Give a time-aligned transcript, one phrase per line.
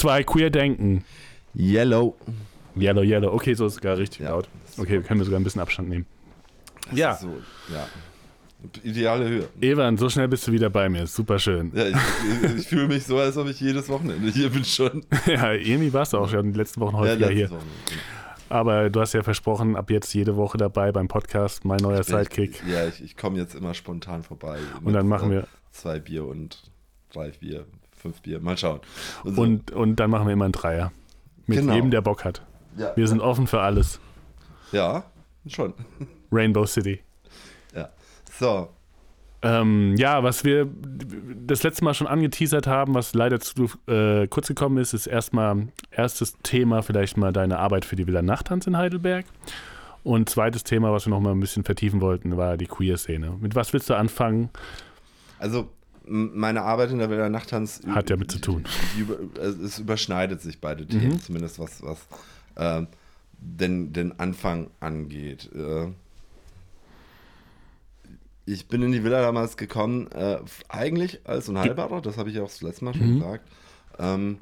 [0.00, 1.04] zwei, queer denken.
[1.54, 2.16] Yellow.
[2.76, 3.32] Yellow, yellow.
[3.34, 4.30] Okay, so ist es gar richtig Ja.
[4.30, 4.48] laut.
[4.78, 6.06] Okay, können wir sogar ein bisschen Abstand nehmen.
[6.92, 7.28] Ja, So,
[7.72, 7.86] ja.
[8.82, 9.48] Ideale Höhe.
[9.62, 11.06] Evan, so schnell bist du wieder bei mir.
[11.06, 11.72] Super schön.
[11.74, 11.96] Ja, ich,
[12.44, 15.04] ich, ich fühle mich so, als ob ich jedes Wochenende hier bin schon.
[15.26, 17.50] Ja, irgendwie warst du auch schon die letzten Wochen häufiger letztes hier.
[17.50, 17.72] Wochenende.
[18.50, 22.60] Aber du hast ja versprochen, ab jetzt jede Woche dabei beim Podcast, mein neuer Sidekick.
[22.66, 24.58] Ich, ja, ich, ich komme jetzt immer spontan vorbei.
[24.84, 26.70] Und dann machen wir Zwei Bier und
[27.12, 27.64] drei Bier,
[28.00, 28.40] fünf Bier.
[28.40, 28.80] Mal schauen.
[29.24, 29.40] so.
[29.40, 30.92] und, und dann machen wir immer einen Dreier.
[31.46, 31.74] Mit Genau.
[31.74, 32.42] jedem, der Bock hat.
[32.76, 34.00] ja, Wir sind offen für alles.
[34.72, 35.04] ja,
[35.46, 35.74] schon.
[36.32, 37.00] Rainbow City.
[37.74, 37.88] Ja.
[38.38, 38.68] So,
[39.42, 40.68] Ähm, ja, was wir
[41.46, 45.68] das letzte Mal schon angeteasert haben, was leider zu äh, kurz gekommen ist, ist erstmal
[45.90, 49.24] erstes Thema vielleicht mal deine Arbeit für die Villa Nachttanz in Heidelberg.
[50.04, 53.36] Und zweites Thema, was wir noch mal ein bisschen vertiefen wollten, war die Queer-Szene.
[53.40, 54.50] Mit was willst du anfangen?
[55.38, 55.68] also
[56.10, 58.64] meine Arbeit in der Wälder Nachttanz Hat ja mit zu tun.
[59.40, 61.20] Es überschneidet sich beide Themen, Mhm.
[61.22, 61.98] zumindest was, was
[62.56, 62.88] ähm,
[63.38, 65.48] den, den Anfang angeht.
[65.54, 65.88] Äh,
[68.46, 70.38] ich bin in die Villa damals gekommen, äh,
[70.68, 73.18] eigentlich als Unheilbarer, das habe ich auch das letzte Mal schon Mhm.
[73.18, 73.48] gesagt.
[73.98, 74.40] Ähm,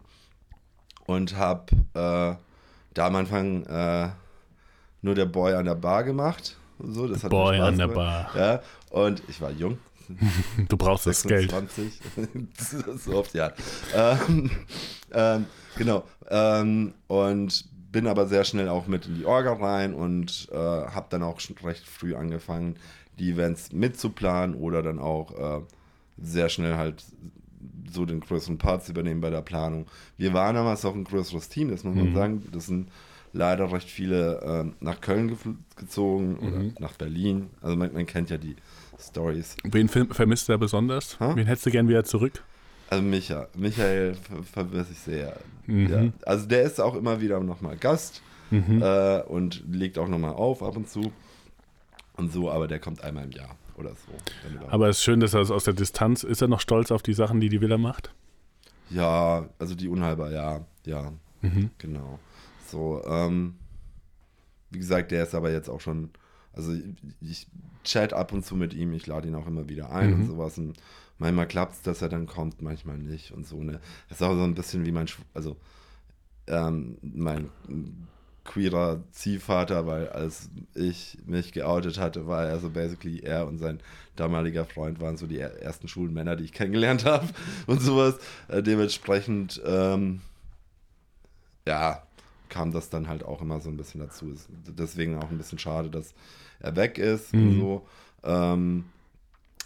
[1.06, 1.64] und habe
[1.94, 2.34] äh,
[2.94, 4.08] da am Anfang äh,
[5.02, 6.56] nur der Boy an der Bar gemacht.
[6.80, 7.88] So, das hat Boy an der.
[7.88, 8.30] Bar.
[8.36, 9.78] Ja, und ich war jung,
[10.68, 11.50] Du brauchst das Geld.
[11.50, 12.00] 26.
[13.04, 13.52] so oft, ja.
[13.94, 14.50] Ähm,
[15.12, 15.46] ähm,
[15.76, 16.04] genau.
[16.30, 21.06] Ähm, und bin aber sehr schnell auch mit in die Orga rein und äh, habe
[21.10, 22.76] dann auch schon recht früh angefangen,
[23.18, 25.62] die Events mitzuplanen oder dann auch äh,
[26.18, 27.04] sehr schnell halt
[27.90, 29.86] so den größeren Part zu übernehmen bei der Planung.
[30.18, 32.14] Wir waren damals auch ein größeres Team, das muss man Mhm.
[32.14, 32.48] sagen.
[32.52, 32.90] Das sind
[33.32, 35.36] leider recht viele äh, nach Köln
[35.76, 36.74] gezogen oder Mhm.
[36.78, 37.50] nach Berlin.
[37.62, 38.56] Also man, man kennt ja die
[39.00, 39.56] Stories.
[39.64, 41.18] Wen vermisst da besonders?
[41.20, 41.32] Hä?
[41.34, 42.42] Wen hättest du gern wieder zurück?
[42.90, 45.36] Also Micha, Michael ver vermisse ich sehr.
[45.66, 45.88] Mhm.
[45.90, 46.12] Ja.
[46.26, 48.80] Also der ist auch immer wieder nochmal Gast Mhm.
[48.82, 51.12] äh, und legt auch nochmal auf ab und zu.
[52.16, 54.66] Und so, aber der kommt einmal im Jahr oder so.
[54.68, 57.12] Aber es ist schön, dass er aus der Distanz, ist er noch stolz auf die
[57.12, 58.12] Sachen, die die Villa macht?
[58.90, 61.70] ja, also die Unheilbar, ja, ja, Mhm.
[61.76, 62.18] genau.
[62.66, 63.56] So, ähm,
[64.70, 66.08] wie gesagt, der ist aber jetzt auch schon,
[66.58, 66.84] also ich,
[67.22, 67.46] ich
[67.84, 70.14] chat ab und zu mit ihm, ich lade ihn auch immer wieder ein Mhm.
[70.20, 70.58] und sowas.
[70.58, 70.74] Und
[71.18, 73.62] manchmal klappt es, dass er dann kommt, manchmal nicht und so.
[73.62, 73.80] Ne?
[74.08, 75.56] Das ist auch so ein bisschen wie mein, also
[76.48, 77.48] ähm, mein
[78.44, 83.78] queerer Ziehvater, weil als ich mich geoutet hatte, war er so basically er und sein
[84.16, 87.28] damaliger Freund waren so die er- ersten schwulen Männer, die ich kennengelernt habe
[87.66, 88.18] und sowas.
[88.48, 90.20] Äh, dementsprechend, ähm,
[91.66, 92.02] ja,
[92.48, 94.30] kam das dann halt auch immer so ein bisschen dazu.
[94.30, 94.48] Ist
[94.78, 96.14] deswegen auch ein bisschen schade, dass
[96.60, 97.60] er weg ist und Mhm.
[97.60, 97.86] so.
[98.24, 98.84] Ähm,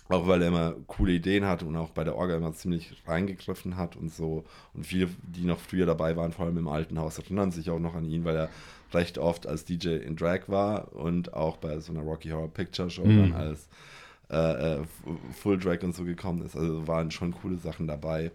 [0.08, 3.76] auch weil er immer coole Ideen hatte und auch bei der Orga immer ziemlich reingegriffen
[3.76, 4.44] hat und so.
[4.74, 7.78] Und viele, die noch früher dabei waren, vor allem im alten Haus, erinnern sich auch
[7.78, 8.50] noch an ihn, weil er
[8.92, 12.90] recht oft als DJ in Drag war und auch bei so einer Rocky Horror Picture
[12.90, 13.14] Show Mhm.
[13.14, 13.68] dann als
[14.30, 14.84] äh, äh,
[15.40, 16.56] Full Drag und so gekommen ist.
[16.56, 18.32] Also waren schon coole Sachen dabei,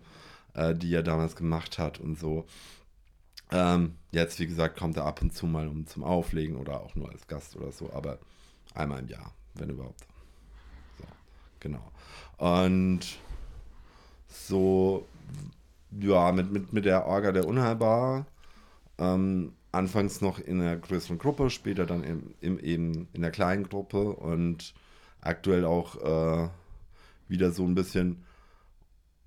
[0.55, 2.45] äh, die er damals gemacht hat und so.
[3.51, 6.95] Ähm, jetzt, wie gesagt, kommt er ab und zu mal um zum Auflegen oder auch
[6.95, 8.19] nur als Gast oder so, aber
[8.77, 10.05] einmal im Jahr, wenn überhaupt.
[10.97, 11.05] So,
[11.59, 11.91] genau.
[12.37, 13.19] Und
[14.27, 15.07] so,
[15.91, 18.25] ja, mit, mit, mit der Orga der Unheilbar,
[18.97, 23.67] ähm, anfangs noch in einer größeren Gruppe, später dann im, im, eben in der kleinen
[23.67, 24.73] Gruppe und
[25.21, 26.49] aktuell auch äh,
[27.27, 28.23] wieder so ein bisschen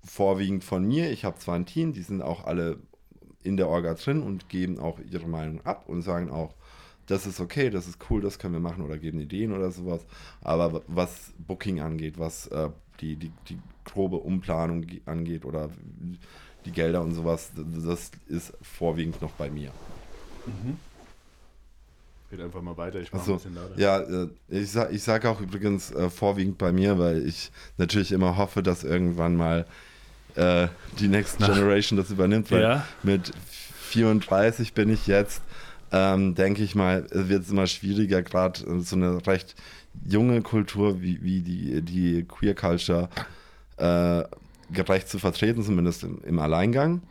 [0.03, 1.11] vorwiegend von mir.
[1.11, 2.79] Ich habe zwar ein Team, die sind auch alle
[3.43, 6.53] in der Orga drin und geben auch ihre Meinung ab und sagen auch,
[7.11, 10.01] das ist okay, das ist cool, das können wir machen oder geben Ideen oder sowas.
[10.41, 12.69] Aber was Booking angeht, was äh,
[13.01, 15.69] die, die, die grobe Umplanung ge- angeht oder
[16.65, 19.71] die Gelder und sowas, das ist vorwiegend noch bei mir.
[22.31, 23.77] Red einfach mal weiter, ich mach Also, ein bisschen lauter.
[23.79, 28.11] ja, äh, ich sage ich sag auch übrigens äh, vorwiegend bei mir, weil ich natürlich
[28.13, 29.65] immer hoffe, dass irgendwann mal
[30.35, 30.67] äh,
[30.99, 31.39] die Next.
[31.39, 32.87] Generation das übernimmt, weil Ja.
[33.03, 33.33] mit
[33.89, 35.41] 34 bin ich jetzt,
[35.91, 39.55] ähm, denke ich mal, wird es immer schwieriger, gerade äh, so eine recht
[40.05, 43.09] junge Kultur wie, wie die, die Queer Culture
[43.77, 44.23] äh,
[44.73, 47.01] gerecht zu vertreten, zumindest im, im Alleingang.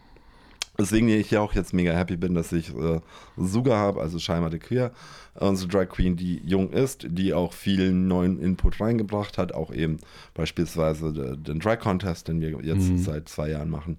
[0.78, 3.00] Deswegen ich ja auch jetzt mega happy bin, dass ich äh,
[3.36, 4.92] Suga habe, also Scheinbar de Queer,
[5.34, 9.98] unsere Drag Queen, die jung ist, die auch viel neuen Input reingebracht hat, auch eben
[10.32, 12.98] beispielsweise de, den Drag Contest, den wir jetzt Mhm.
[12.98, 13.98] seit zwei Jahren machen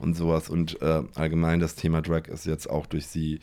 [0.00, 0.48] und sowas.
[0.48, 3.38] Und äh, allgemein das Thema Drag ist jetzt auch durch sie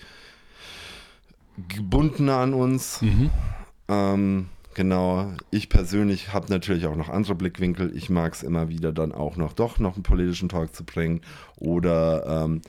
[1.68, 3.02] gebundener an uns.
[3.02, 3.30] Mhm.
[3.88, 7.96] Ähm, genau, ich persönlich habe natürlich auch noch andere Blickwinkel.
[7.96, 11.22] Ich mag es immer wieder dann auch noch doch noch einen politischen Talk zu bringen.
[11.58, 12.62] Oder ähm,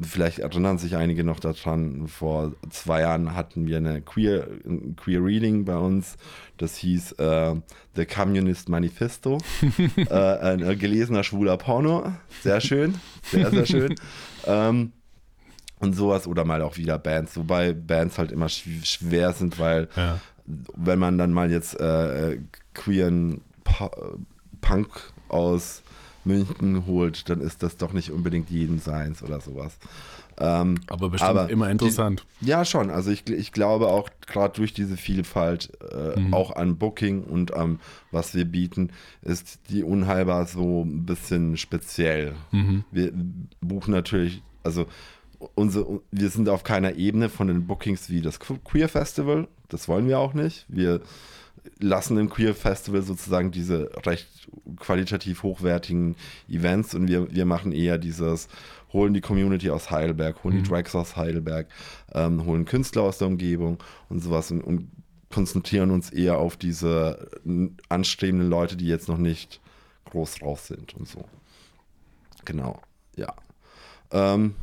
[0.00, 5.24] vielleicht erinnern sich einige noch daran, vor zwei Jahren hatten wir eine Queer, ein Queer
[5.24, 6.16] Reading bei uns.
[6.58, 7.54] Das hieß äh,
[7.94, 9.38] The Communist Manifesto.
[9.96, 12.12] äh, ein äh, gelesener schwuler Porno.
[12.42, 13.94] Sehr schön, sehr, sehr schön.
[14.46, 14.92] ähm,
[15.78, 19.88] und sowas oder mal auch wieder Bands, wobei Bands halt immer schw schwer sind, weil
[19.96, 20.20] Ja.
[20.46, 22.38] wenn man dann mal jetzt äh,
[22.74, 23.40] queeren
[24.60, 24.88] Punk
[25.28, 25.82] aus
[26.24, 29.78] München holt, dann ist das doch nicht unbedingt jeden seins oder sowas.
[30.38, 32.26] Ähm, Aber bestimmt Aber immer interessant.
[32.40, 32.90] ja, schon.
[32.90, 36.34] Also ich, ich glaube auch gerade durch diese Vielfalt, äh, Mhm.
[36.34, 37.78] auch an Booking und am
[38.10, 38.90] was wir bieten,
[39.22, 42.34] ist die Unheilbar so ein bisschen speziell.
[42.50, 42.84] Mhm.
[42.90, 43.12] Wir
[43.60, 44.86] buchen natürlich, also
[45.54, 49.48] unsere, wir sind auf keiner Ebene von den Bookings wie das Queer Festival.
[49.68, 50.66] Das wollen wir auch nicht.
[50.68, 51.00] Wir
[51.78, 56.16] lassen im Queer Festival sozusagen diese recht qualitativ hochwertigen
[56.48, 58.48] Events und wir, wir machen eher dieses,
[58.92, 61.66] holen die Community aus Heidelberg, holen die Drags aus Heidelberg,
[62.12, 63.78] ähm, holen Künstler aus der Umgebung
[64.08, 64.90] und sowas und, und
[65.30, 67.28] konzentrieren uns eher auf diese
[67.88, 69.60] anstrebenden Leute, die jetzt noch nicht
[70.06, 71.24] groß raus sind und so.
[72.44, 72.80] Genau,
[73.16, 73.34] ja.
[74.12, 74.54] Ähm,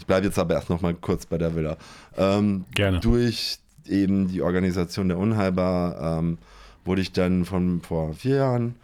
[0.00, 1.76] ich bleibe jetzt aber erst noch mal kurz bei der Villa.
[2.16, 3.00] Ähm, Gerne.
[3.00, 6.38] durch eben die Organisation der Unheilbar ähm,
[6.86, 8.76] wurde ich dann von vor vier Jahren,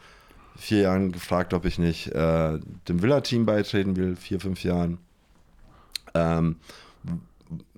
[0.56, 2.58] vier Jahren gefragt, ob ich nicht äh,
[2.88, 4.98] dem Villa-Team beitreten will, vier, fünf Jahren.
[6.14, 6.56] Ähm,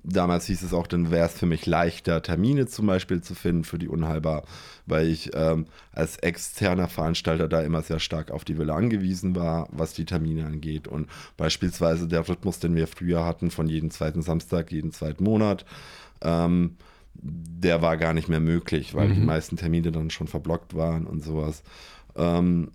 [0.03, 3.63] damals hieß es auch, dann wäre es für mich leichter, Termine zum Beispiel zu finden
[3.63, 4.43] für die Unheilbar,
[4.85, 9.67] weil ich ähm, als externer Veranstalter da immer sehr stark auf die Villa angewiesen war,
[9.71, 10.87] was die Termine angeht.
[10.87, 15.65] Und beispielsweise der Rhythmus, den wir früher hatten, von jeden zweiten Samstag, jeden zweiten Monat,
[16.21, 16.77] ähm,
[17.13, 21.21] der war gar nicht mehr möglich, weil die meisten Termine dann schon verblockt waren und
[21.23, 21.63] sowas.
[22.15, 22.71] Ähm,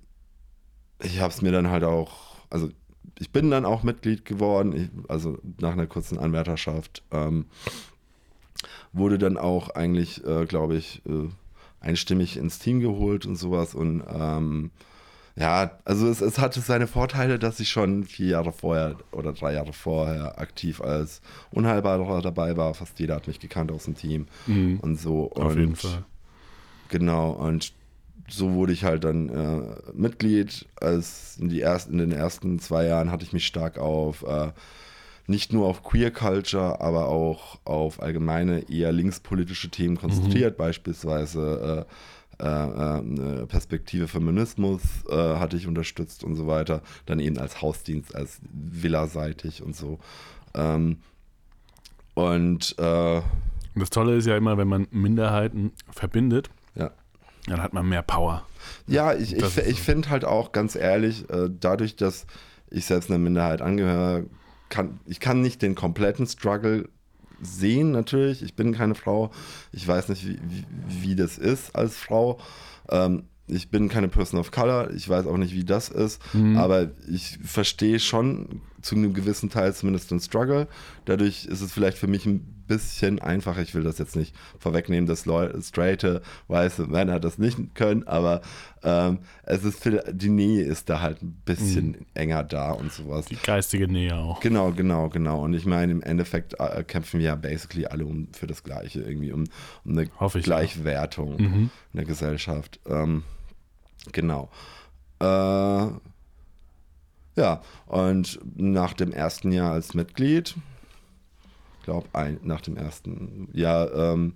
[1.03, 2.69] ich habe es mir dann halt auch, also
[3.19, 7.03] ich bin dann auch Mitglied geworden, ich, also nach einer kurzen Anwärterschaft.
[7.13, 7.47] Ähm,
[8.93, 11.29] wurde dann auch eigentlich, äh, glaube ich, äh,
[11.81, 13.75] einstimmig ins Team geholt und sowas.
[13.75, 14.71] Und ähm,
[15.37, 19.53] ja, also es, es hatte seine Vorteile, dass ich schon vier Jahre vorher oder drei
[19.55, 21.21] Jahre vorher aktiv als
[21.51, 22.73] Unheilbarer dabei war.
[22.75, 24.79] Fast jeder hat mich gekannt aus dem Team Mhm.
[24.81, 25.33] und so.
[25.33, 26.05] Auf und jeden Fall.
[26.89, 27.73] Genau, und
[28.29, 30.67] so wurde ich halt dann äh, Mitglied.
[30.81, 34.53] Als in, die ersten, in den ersten zwei Jahren hatte ich mich stark auf äh,
[35.27, 41.93] nicht nur auf Queer Culture, aber auch auf allgemeine eher linkspolitische Themen konzentriert, beispielsweise äh,
[42.43, 46.83] äh, äh, Perspektive Feminismus äh, hatte ich unterstützt und so weiter.
[47.07, 49.99] Dann eben als Hausdienst, als Villa-seitig und so.
[50.55, 50.99] Ähm,
[52.15, 56.49] und das Tolle ist ja immer, wenn man Minderheiten verbindet.
[57.47, 58.47] Dann hat man mehr Power.
[58.87, 62.27] Ja, ich, ich, Das ich finde halt auch ganz ehrlich, äh, dadurch, dass
[62.71, 64.25] ich selbst einer Minderheit angehöre,
[64.69, 66.89] kann ich kann nicht den kompletten Struggle
[67.41, 68.43] sehen, natürlich.
[68.43, 69.31] Ich bin keine Frau.
[69.73, 70.65] Ich weiß nicht, wie, wie,
[71.03, 72.39] wie das ist als Frau.
[72.89, 74.93] Ähm, ich bin keine Person of Color.
[74.93, 76.23] Ich weiß auch nicht, wie das ist.
[76.57, 80.67] Aber ich verstehe schon zu einem gewissen Teil zumindest den Struggle.
[81.05, 83.63] Dadurch ist es vielleicht für mich ein bisschen einfacher.
[83.63, 88.41] Ich will das jetzt nicht vorwegnehmen, dass Leute, straighte, weiße Männer das nicht können, aber
[88.83, 93.27] ähm, es ist viel, die Nähe ist da halt ein bisschen enger da und sowas.
[93.27, 94.41] Die geistige Nähe auch.
[94.41, 95.43] Genau, genau, genau.
[95.43, 99.01] Und ich meine, im Endeffekt äh, kämpfen wir ja basically alle um, für das Gleiche,
[99.01, 99.45] irgendwie um,
[99.85, 100.09] um eine
[100.43, 101.71] Gleichwertung Mhm.
[101.93, 102.81] in der Gesellschaft.
[102.87, 103.23] Ähm,
[104.13, 104.51] genau.
[105.21, 105.25] Äh,
[107.37, 110.55] ja, und nach dem ersten Jahr als Mitglied,
[111.85, 112.09] glaube,
[112.43, 114.35] nach dem ersten Jahr, ähm,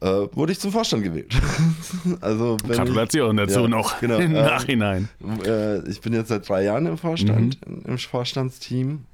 [0.00, 1.34] äh, wurde ich zum Vorstand gewählt.
[2.22, 5.08] also wenn ich- Gratulation dazu Ja, noch genau, im ähm, Nachhinein.
[5.44, 7.82] äh, ich bin jetzt seit drei Jahren im Vorstand, Mhm.
[7.86, 9.04] im Vorstandsteam.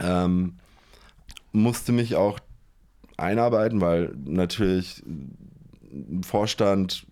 [0.00, 0.54] Ähm,
[1.52, 2.38] musste mich auch
[3.16, 5.02] einarbeiten, weil natürlich
[5.92, 7.06] ein Vorstand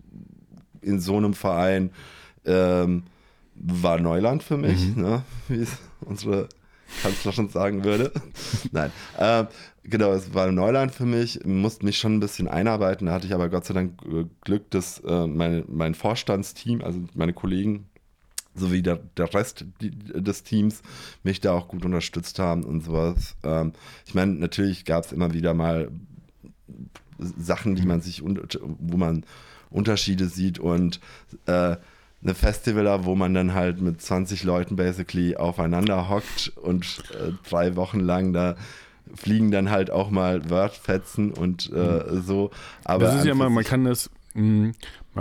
[0.81, 1.91] in so einem Verein
[2.45, 3.03] ähm,
[3.55, 5.01] war Neuland für mich, mhm.
[5.01, 5.23] ne?
[5.47, 6.49] wie es unsere
[7.01, 8.11] Kanzlerin sagen würde.
[8.71, 8.91] Nein.
[9.17, 9.47] Ähm,
[9.83, 13.07] genau, es war Neuland für mich, musste mich schon ein bisschen einarbeiten.
[13.07, 16.99] Da hatte ich aber Gott sei Dank äh, Glück, dass äh, meine, mein Vorstandsteam, also
[17.13, 17.87] meine Kollegen,
[18.55, 20.81] sowie der, der Rest des Teams
[21.23, 23.35] mich da auch gut unterstützt haben und sowas.
[23.43, 23.73] Ähm,
[24.05, 25.89] ich meine, natürlich gab es immer wieder mal
[27.17, 29.25] Sachen, die man sich, wo man
[29.69, 30.99] Unterschiede sieht und
[31.45, 31.77] äh,
[32.23, 37.75] eine Festivaler, wo man dann halt mit 20 Leuten basically aufeinander hockt und äh, drei
[37.75, 38.55] Wochen lang da
[39.15, 42.21] fliegen dann halt auch mal Wordfetzen und äh, mhm.
[42.21, 42.51] so.
[42.83, 44.71] Aber das ist ja mal, man kann das, mh,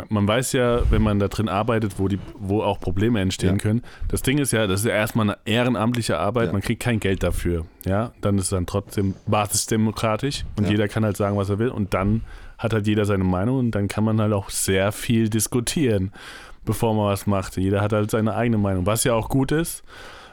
[0.08, 3.58] man weiß ja, wenn man da drin arbeitet, wo, die, wo auch Probleme entstehen ja.
[3.58, 3.82] können.
[4.08, 6.52] Das Ding ist ja, das ist ja erstmal eine ehrenamtliche Arbeit, ja.
[6.52, 7.66] man kriegt kein Geld dafür.
[7.84, 10.70] Ja, dann ist es dann trotzdem basisdemokratisch und ja.
[10.70, 12.22] jeder kann halt sagen, was er will und dann
[12.56, 16.12] hat halt jeder seine Meinung und dann kann man halt auch sehr viel diskutieren,
[16.64, 17.56] bevor man was macht.
[17.56, 19.82] Jeder hat halt seine eigene Meinung, was ja auch gut ist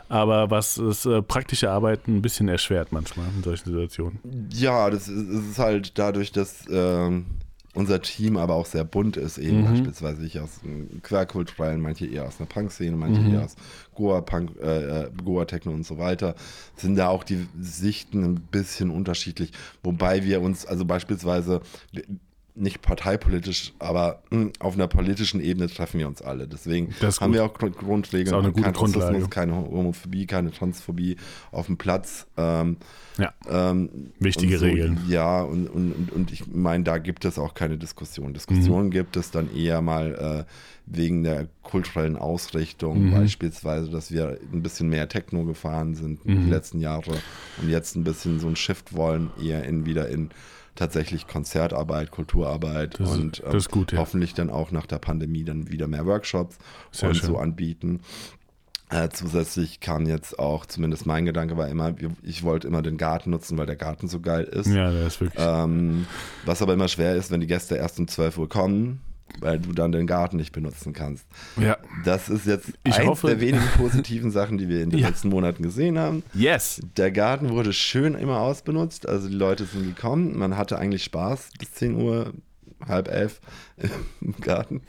[0.10, 4.20] aber was das äh, praktische Arbeiten ein bisschen erschwert manchmal in solchen Situationen.
[4.52, 7.28] Ja, das ist, ist halt dadurch, dass ähm,
[7.76, 9.66] unser Team aber auch sehr bunt ist, eben mhm.
[9.66, 10.62] beispielsweise ich aus
[11.04, 13.36] querkulturellen, manche eher aus einer Punk-Szene, manche mhm.
[13.36, 13.56] eher aus
[13.94, 16.36] Goa-Punk, äh, äh, Goa-Techno und so weiter,
[16.76, 19.52] sind da auch die Sichten ein bisschen unterschiedlich,
[19.84, 21.62] wobei wir uns, also beispielsweise,
[22.56, 26.48] nicht parteipolitisch, aber mh, hm, auf einer politischen Ebene treffen wir uns alle.
[26.48, 28.26] Deswegen haben wir auch Grundregeln.
[28.26, 31.18] Das ist auch eine gute kein Rassismus, keine Homophobie, keine Transphobie
[31.52, 32.28] auf dem Platz.
[32.38, 32.78] Ähm,
[33.18, 33.34] ja.
[33.50, 35.00] Ähm, Wichtige so, Regeln.
[35.08, 38.34] Ja, und, und, und ich meine, da gibt es auch keine Diskussion.
[38.34, 38.92] Diskussionen mhm.
[38.92, 40.52] gibt es dann eher mal äh,
[40.86, 43.12] wegen der kulturellen Ausrichtung, mhm.
[43.12, 46.46] beispielsweise, dass wir ein bisschen mehr Techno gefahren sind mhm.
[46.46, 47.12] die letzten Jahre
[47.62, 50.30] und jetzt ein bisschen so ein Shift wollen, eher in wieder in
[50.80, 53.98] tatsächlich Konzertarbeit, Kulturarbeit das und ähm, gut, ja.
[54.00, 56.58] hoffentlich dann auch nach der Pandemie dann wieder mehr Workshops
[56.92, 57.28] Sehr und schön.
[57.28, 58.00] so anbieten.
[58.90, 61.94] Äh, zusätzlich kam jetzt auch, zumindest mein Gedanke war immer,
[62.24, 64.68] ich wollte immer den Garten nutzen, weil der Garten so geil ist.
[64.68, 65.46] Ja, der ist wirklich.
[65.46, 66.08] Ähm,
[66.46, 69.02] was aber immer schwer ist, wenn die Gäste erst um 12 Uhr kommen
[69.42, 71.26] weil du dann den Garten nicht benutzen kannst.
[71.60, 71.78] Ja.
[72.06, 75.08] Das ist jetzt ich eins hoffe, der wenigen positiven Sachen, die wir in den ja.
[75.08, 76.24] letzten Monaten gesehen haben.
[76.34, 76.82] Yes.
[76.98, 81.52] Der Garten wurde schön immer ausbenutzt, also die Leute sind gekommen, man hatte eigentlich Spaß
[81.58, 82.34] bis 10 Uhr,
[82.88, 83.42] halb elf
[84.22, 84.82] im Garten,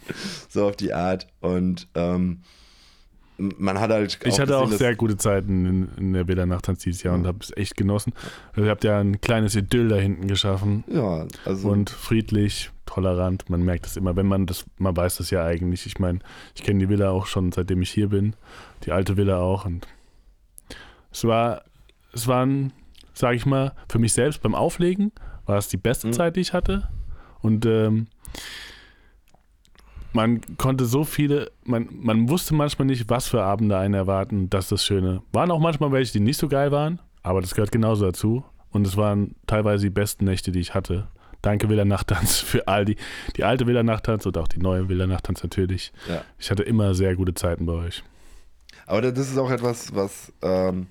[0.49, 2.43] so auf die Art und ähm,
[3.59, 4.19] man hat halt.
[4.25, 7.21] Ich hatte gesehen, auch sehr gute Zeiten in, in der Villa Nachttanz dieses Jahr ja.
[7.21, 8.13] und habe es echt genossen.
[8.51, 10.85] Also ihr habt ja ein kleines Idyll da hinten geschaffen.
[10.89, 11.69] Ja, also.
[11.69, 13.49] Und friedlich, tolerant.
[13.49, 15.87] Man merkt es immer, wenn man das, man weiß das ja eigentlich.
[15.87, 16.21] Ich meine,
[16.55, 18.35] ich kenne die Villa auch schon, seitdem ich hier bin.
[18.85, 19.65] Die alte Villa auch.
[19.65, 19.87] Und
[21.13, 21.63] es war,
[22.13, 22.73] es waren,
[23.15, 25.13] sage ich mal, für mich selbst beim Auflegen
[25.47, 26.13] war es die beste mhm.
[26.13, 26.89] Zeit, die ich hatte.
[27.41, 28.07] Und ähm,
[30.13, 34.51] man konnte so viele, man, man wusste manchmal nicht, was für Abende einen erwarten.
[34.51, 35.23] Das ist das Schöne.
[35.33, 38.45] Waren auch manchmal welche, die nicht so geil waren, aber das gehört genauso dazu.
[38.73, 41.09] Und es waren teilweise die besten Nächte, die ich hatte.
[41.43, 42.97] Danke Villa Nachttanz für all die,
[43.37, 45.93] die alte Villa Nachttanz und auch die neue Villa Nachttanz natürlich.
[46.09, 46.25] Ja.
[46.39, 48.03] Ich hatte immer sehr gute Zeiten bei euch.
[48.87, 50.87] Aber das ist auch etwas, was, ähm,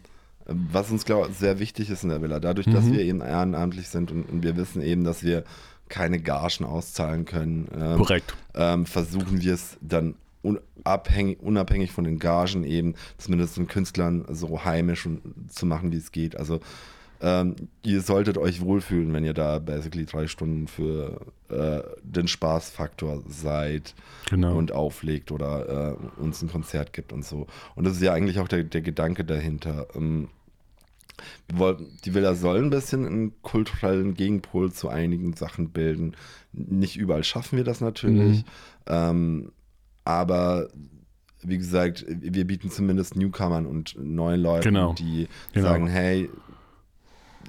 [0.46, 2.40] was uns, glaube ich, sehr wichtig ist in der Villa.
[2.40, 2.74] Dadurch, mhm.
[2.74, 5.44] dass wir eben ehrenamtlich sind und, und wir wissen eben, dass wir
[5.90, 7.68] keine Gagen auszahlen können.
[7.76, 8.36] Ähm, Korrekt.
[8.56, 14.64] Ähm, versuchen wir es dann unabhängig, unabhängig von den Gagen eben, zumindest den Künstlern so
[14.64, 16.38] heimisch und, zu machen, wie es geht.
[16.38, 16.62] Also
[17.22, 21.20] ähm, ihr solltet euch wohlfühlen, wenn ihr da basically drei Stunden für
[21.50, 23.94] äh, den Spaßfaktor seid
[24.30, 24.56] genau.
[24.56, 27.48] und auflegt oder äh, uns ein Konzert gibt und so.
[27.76, 29.88] Und das ist ja eigentlich auch der, der Gedanke dahinter.
[29.96, 30.30] Ähm,
[31.52, 36.16] die Villa soll ein bisschen einen kulturellen Gegenpol zu einigen Sachen bilden.
[36.52, 38.44] Nicht überall schaffen wir das natürlich, mhm.
[38.88, 39.52] ähm,
[40.04, 40.70] aber
[41.42, 44.94] wie gesagt, wir bieten zumindest Newcomern und neuen Leuten, genau.
[44.94, 45.68] die genau.
[45.68, 46.30] sagen, hey,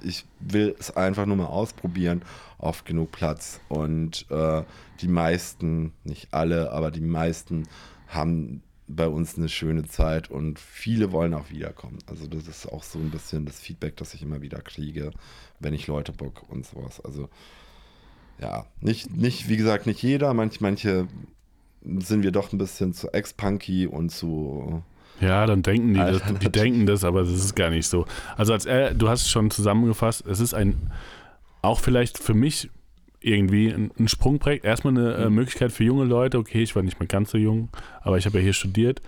[0.03, 2.21] ich will es einfach nur mal ausprobieren,
[2.57, 3.59] oft genug Platz.
[3.67, 4.63] Und äh,
[5.01, 7.67] die meisten, nicht alle, aber die meisten
[8.07, 8.63] haben
[8.95, 11.99] bei uns eine schöne Zeit und viele wollen auch wiederkommen.
[12.07, 15.11] Also das ist auch so ein bisschen das Feedback, das ich immer wieder kriege,
[15.59, 16.99] wenn ich Leute bock und sowas.
[17.03, 17.29] Also
[18.39, 21.07] ja, nicht, nicht, wie gesagt, nicht jeder, manch, manche
[21.83, 24.83] sind wir doch ein bisschen zu ex-punky und zu
[25.19, 28.05] ja, dann denken die, das, die denken das, aber das ist gar nicht so.
[28.37, 30.91] Also als er, du hast es schon zusammengefasst, es ist ein,
[31.61, 32.71] auch vielleicht für mich
[33.21, 34.63] irgendwie ein, ein Sprungbrett.
[34.63, 35.35] Erstmal eine äh, mhm.
[35.35, 36.37] Möglichkeit für junge Leute.
[36.37, 37.69] Okay, ich war nicht mehr ganz so jung,
[38.01, 39.01] aber ich habe ja hier studiert.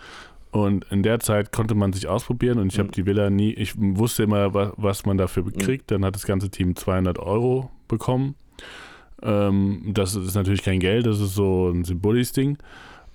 [0.52, 2.84] Und in der Zeit konnte man sich ausprobieren und ich mhm.
[2.84, 5.90] habe die Villa nie, ich wusste immer, was, was man dafür bekriegt.
[5.90, 5.96] Mhm.
[5.96, 8.36] Dann hat das ganze Team 200 Euro bekommen.
[9.24, 12.58] Ähm, das ist natürlich kein Geld, das ist so ein symbolisches Ding.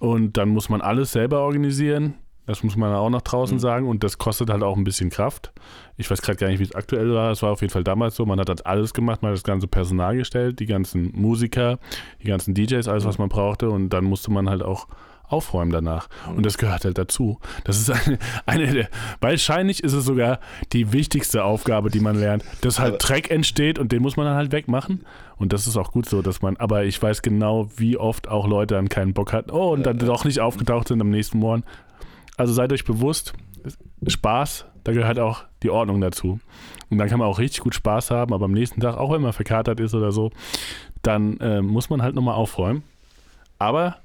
[0.01, 2.15] Und dann muss man alles selber organisieren.
[2.49, 3.61] Das muss man auch nach draußen Mhm.
[3.61, 3.89] sagen.
[3.89, 5.53] Und das kostet halt auch ein bisschen Kraft.
[5.99, 7.31] Ich weiß gerade gar nicht, wie es aktuell war.
[7.31, 8.25] Es war auf jeden Fall damals so.
[8.27, 11.79] Man hat das alles gemacht, man hat das ganze Personal gestellt, die ganzen Musiker,
[12.23, 13.69] die ganzen DJs, alles, was man brauchte.
[13.71, 14.89] Und dann musste man halt auch
[15.31, 16.09] aufräumen danach.
[16.35, 17.39] Und das gehört halt dazu.
[17.65, 18.89] Das ist eine, eine der,
[19.21, 20.41] wahrscheinlich ist es sogar
[20.73, 24.37] die wichtigste Aufgabe, die man lernt, dass halt Dreck entsteht und den muss man dann
[24.37, 25.05] halt wegmachen.
[25.37, 28.47] Und das ist auch gut so, dass man, aber ich weiß genau, wie oft auch
[28.49, 29.51] Leute dann keinen Bock hatten.
[29.51, 31.63] Oh, und dann doch nicht aufgetaucht sind am nächsten Morgen.
[32.39, 33.35] Also seid euch bewusst,
[34.07, 36.41] Spaß, da gehört auch die Ordnung dazu.
[36.89, 39.21] Und dann kann man auch richtig gut Spaß haben, aber am nächsten Tag, auch wenn
[39.21, 40.31] man verkatert ist oder so,
[41.03, 42.83] dann äh, muss man halt nochmal aufräumen.
[43.59, 43.97] Aber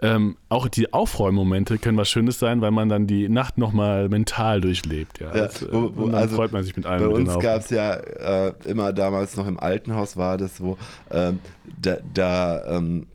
[0.00, 4.60] ähm, auch die Aufräummomente können was Schönes sein, weil man dann die Nacht nochmal mental
[4.60, 5.20] durchlebt.
[5.20, 7.08] Ja, Ja, äh, wo- wo- und dann also freut man sich mit allem.
[7.08, 10.76] Bei uns gab es ja äh, immer damals noch im alten Haus war das, wo
[11.10, 11.38] ähm,
[11.80, 13.06] da, da ähm,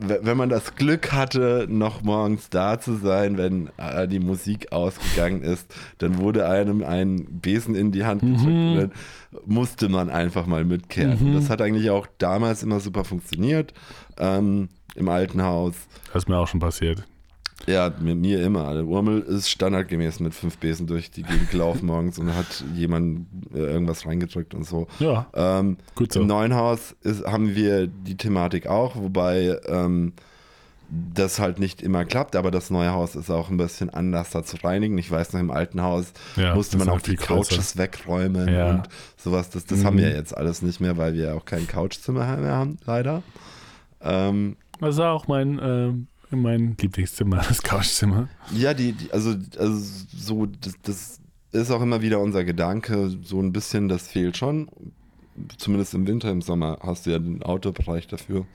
[0.00, 5.42] wenn man das Glück hatte, noch morgens da zu sein, wenn äh, die Musik ausgegangen
[5.42, 8.72] ist, dann wurde einem ein Besen in die Hand gedrückt Mhm.
[8.72, 8.92] und dann
[9.46, 11.34] musste man einfach mal mitkehren.
[11.34, 13.72] Das hat eigentlich auch damals immer super funktioniert
[14.18, 15.74] ähm, im alten Haus.
[16.12, 17.04] Das ist mir auch schon passiert.
[17.66, 18.72] Ja, mit mir immer.
[18.74, 23.26] Der Urmel ist standardgemäß mit fünf Besen durch die Gegend gelaufen morgens und hat jemand
[23.54, 24.86] äh, irgendwas reingedrückt und so.
[24.98, 26.20] Ja, Ähm, gut so.
[26.22, 30.14] Im neuen Haus ist, haben wir die Thematik auch, wobei ähm,
[31.14, 34.42] das halt nicht immer klappt, aber das neue Haus ist auch ein bisschen anders da
[34.42, 34.98] zu reinigen.
[34.98, 37.14] Ich weiß noch, im alten Haus Ja, musste man ist auch die.
[37.14, 38.70] Couches wegräumen Ja.
[38.70, 39.50] und sowas.
[39.50, 39.84] Das, das Mhm.
[39.84, 43.22] haben wir jetzt alles nicht mehr, weil wir auch kein Couchzimmer mehr haben, leider.
[44.00, 48.28] Ähm, Das war auch mein, ähm, mein Lieblingszimmer, das Couchzimmer.
[48.54, 51.20] Ja, die, die also, also so, das, das
[51.52, 54.68] ist auch immer wieder unser Gedanke, so ein bisschen, das fehlt schon.
[55.56, 58.46] Zumindest im Winter, im Sommer hast du ja den Autobereich dafür,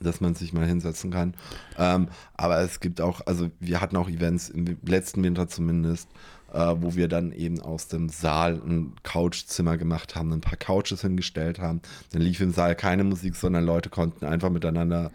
[0.00, 1.34] dass man sich mal hinsetzen kann.
[1.76, 6.08] Ähm, aber es gibt auch, also wir hatten auch Events im letzten Winter zumindest,
[6.52, 11.02] äh, wo wir dann eben aus dem Saal ein Couchzimmer gemacht haben, ein paar Couches
[11.02, 11.80] hingestellt haben.
[12.12, 15.10] Dann lief im Saal keine Musik, sondern Leute konnten einfach miteinander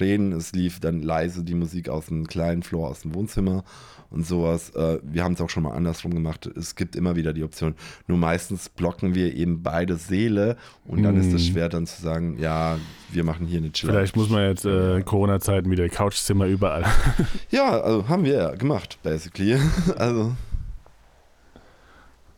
[0.00, 0.32] reden.
[0.32, 3.64] Es lief dann leise die Musik aus dem kleinen Floor, aus dem Wohnzimmer
[4.10, 4.70] und sowas.
[4.70, 6.46] Äh, wir haben es auch schon mal andersrum gemacht.
[6.46, 7.74] Es gibt immer wieder die Option.
[8.06, 11.52] Nur meistens blocken wir eben beide Seele und dann ist es Mhm.
[11.52, 12.78] schwer dann zu sagen, ja,
[13.10, 16.84] wir machen hier eine chill Vielleicht muss man jetzt äh, Corona-Zeiten wieder Couchzimmer überall.
[17.50, 19.56] Ja, also haben wir ja gemacht, basically.
[19.96, 20.32] also.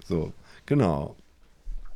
[0.09, 0.33] So,
[0.66, 1.16] genau.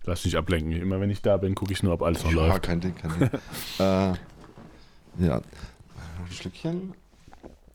[0.04, 0.72] Lass dich ablenken.
[0.72, 2.62] Immer wenn ich da bin, gucke ich nur, ob alles noch Ja, läuft.
[2.62, 3.28] kein Ding, kein Ding.
[3.78, 4.12] äh,
[5.20, 5.36] ja.
[5.36, 6.94] Ein Schlückchen.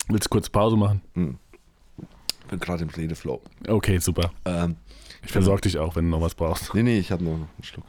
[0.08, 1.00] Willst du kurz Pause machen?
[1.14, 3.40] Bin gerade im Redeflow.
[3.66, 4.30] Okay, super.
[4.44, 4.76] Ähm,
[5.24, 6.72] Ich versorge dich auch, wenn du noch was brauchst.
[6.74, 7.84] nee, nee, ich habe nur noch einen Schluck.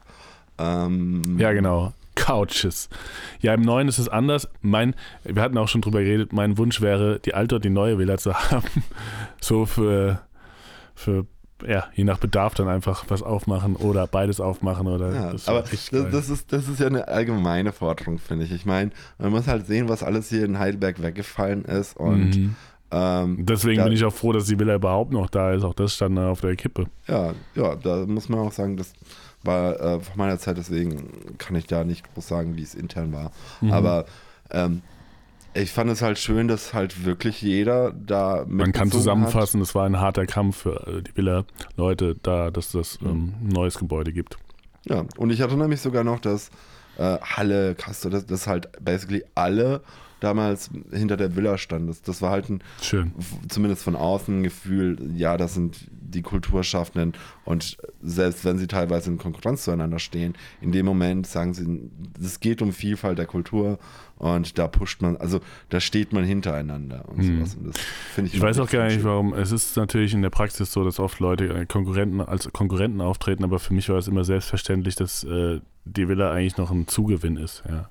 [0.58, 1.94] Ähm, Ja, genau.
[2.16, 2.90] Couches.
[3.42, 4.50] Ja, im neuen ist es anders.
[4.62, 8.00] Mein, wir hatten auch schon drüber geredet, mein Wunsch wäre, die alte und die neue
[8.00, 8.68] Villa zu haben.
[9.40, 10.22] So für,
[10.96, 11.28] für
[11.66, 15.62] ja, je nach Bedarf dann einfach was aufmachen oder beides aufmachen oder Ja, das aber
[15.62, 18.52] das, das, ist, das ist ja eine allgemeine Forderung, finde ich.
[18.52, 21.98] Ich meine, man muss halt sehen, was alles hier in Heidelberg weggefallen ist.
[21.98, 22.56] Und Mhm.
[22.92, 25.64] ähm, Deswegen da- bin ich auch froh, dass die Villa überhaupt noch da ist.
[25.64, 26.86] Auch das stand da auf der Kippe.
[27.08, 28.94] ja, ja, da muss man auch sagen, das
[29.44, 33.14] war äh, von meiner Zeit, deswegen kann ich da nicht groß sagen, wie es intern
[33.14, 33.32] war.
[33.62, 33.72] Mhm.
[33.72, 34.06] Aber
[34.52, 34.82] ähm,
[35.54, 39.74] ich fand es halt schön, dass halt wirklich jeder da mit Man kann zusammenfassen, es
[39.76, 44.14] war ein harter Kampf für äh, die Villa-Leute, da, dass das ähm, ein neues Gebäude
[44.14, 44.38] gibt.
[44.86, 46.50] Ja, und ich erinnere mich sogar noch, dass
[46.98, 49.82] äh, Halle, Castor, dass, dass halt basically alle
[50.20, 51.88] damals hinter der Villa standen.
[51.88, 53.14] Das, das war halt ein, Schön.
[53.50, 59.10] zumindest von außen ein Gefühl, ja, das sind die Kulturschaffenden und selbst wenn sie teilweise
[59.12, 61.92] in Konkurrenz zueinander stehen, in dem Moment sagen sie,
[62.24, 63.78] es geht um Vielfalt der Kultur
[64.18, 67.38] und da pusht man, also da steht man hintereinander und Mhm.
[67.40, 67.56] sowas.
[67.56, 67.78] Und das
[68.16, 69.34] finde ich Ich weiß auch gar nicht, warum.
[69.34, 73.44] Es ist natürlich in der Praxis so, dass oft Leute äh, Konkurrenten als Konkurrenten auftreten,
[73.44, 77.36] aber für mich war es immer selbstverständlich, dass äh, die Villa eigentlich noch ein Zugewinn
[77.36, 77.64] ist.
[77.70, 77.90] Ja.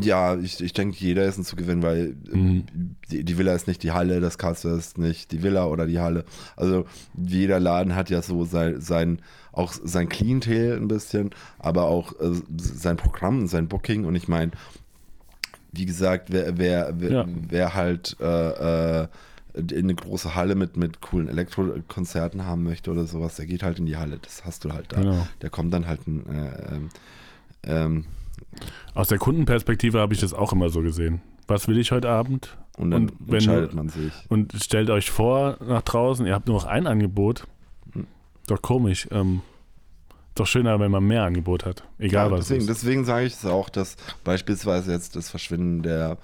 [0.00, 2.64] Ja, ich, ich denke, jeder ist ein Zugewinn, weil Mhm.
[3.10, 5.98] die, die Villa ist nicht die Halle, das Castor ist nicht die Villa oder die
[6.00, 6.24] Halle.
[6.56, 6.84] Also
[7.16, 9.20] jeder Laden hat ja so sein, sein
[9.52, 14.04] auch sein Klientel ein bisschen, aber auch äh, sein Programm, sein Booking.
[14.06, 14.52] Und ich meine,
[15.72, 17.26] wie gesagt, wer, wer, wer, Ja.
[17.48, 19.08] wer halt äh, äh,
[19.54, 23.78] in eine große Halle mit, mit coolen Elektrokonzerten haben möchte oder sowas, der geht halt
[23.78, 24.18] in die Halle.
[24.22, 25.00] Das hast du halt da.
[25.00, 25.26] Genau.
[25.42, 26.88] Der kommt dann halt ein, äh, ähm,
[27.64, 28.04] ähm,
[28.94, 31.20] Aus der Kundenperspektive habe ich das auch immer so gesehen.
[31.46, 32.56] Was will ich heute Abend?
[32.78, 34.12] und dann Und wenn entscheidet man sich.
[34.28, 37.46] Und stellt euch vor, nach draußen, ihr habt nur noch ein Angebot.
[37.92, 38.06] Hm.
[38.46, 39.08] Doch komisch.
[39.10, 39.42] Ähm,
[40.34, 41.84] doch schöner, wenn man mehr Angebot hat.
[41.98, 42.68] Egal ja, was deswegen, ist.
[42.68, 46.16] deswegen sage ich es auch, dass beispielsweise jetzt das Verschwinden der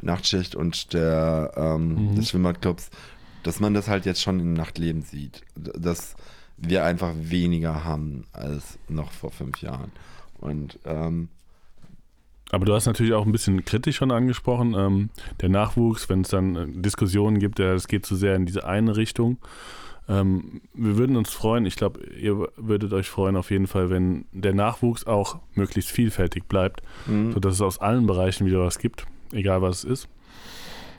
[0.00, 2.14] Nachtschicht und der, ähm, Mhm.
[2.14, 2.90] des Schwimmbadclubs,
[3.42, 5.42] dass man das halt jetzt schon im Nachtleben sieht.
[5.56, 6.14] Dass
[6.56, 9.90] wir einfach weniger haben als noch vor fünf Jahren.
[10.38, 11.28] Und ähm,
[12.52, 16.28] Aber du hast natürlich auch ein bisschen kritisch schon angesprochen, ähm, der Nachwuchs, wenn es
[16.28, 19.38] dann äh, Diskussionen gibt, ja, es geht zu sehr in diese eine Richtung.
[20.08, 24.26] Ähm, wir würden uns freuen, ich glaube, ihr würdet euch freuen auf jeden Fall, wenn
[24.30, 27.32] der Nachwuchs auch möglichst vielfältig bleibt, mh.
[27.32, 30.08] sodass es aus allen Bereichen wieder was gibt, egal was es ist.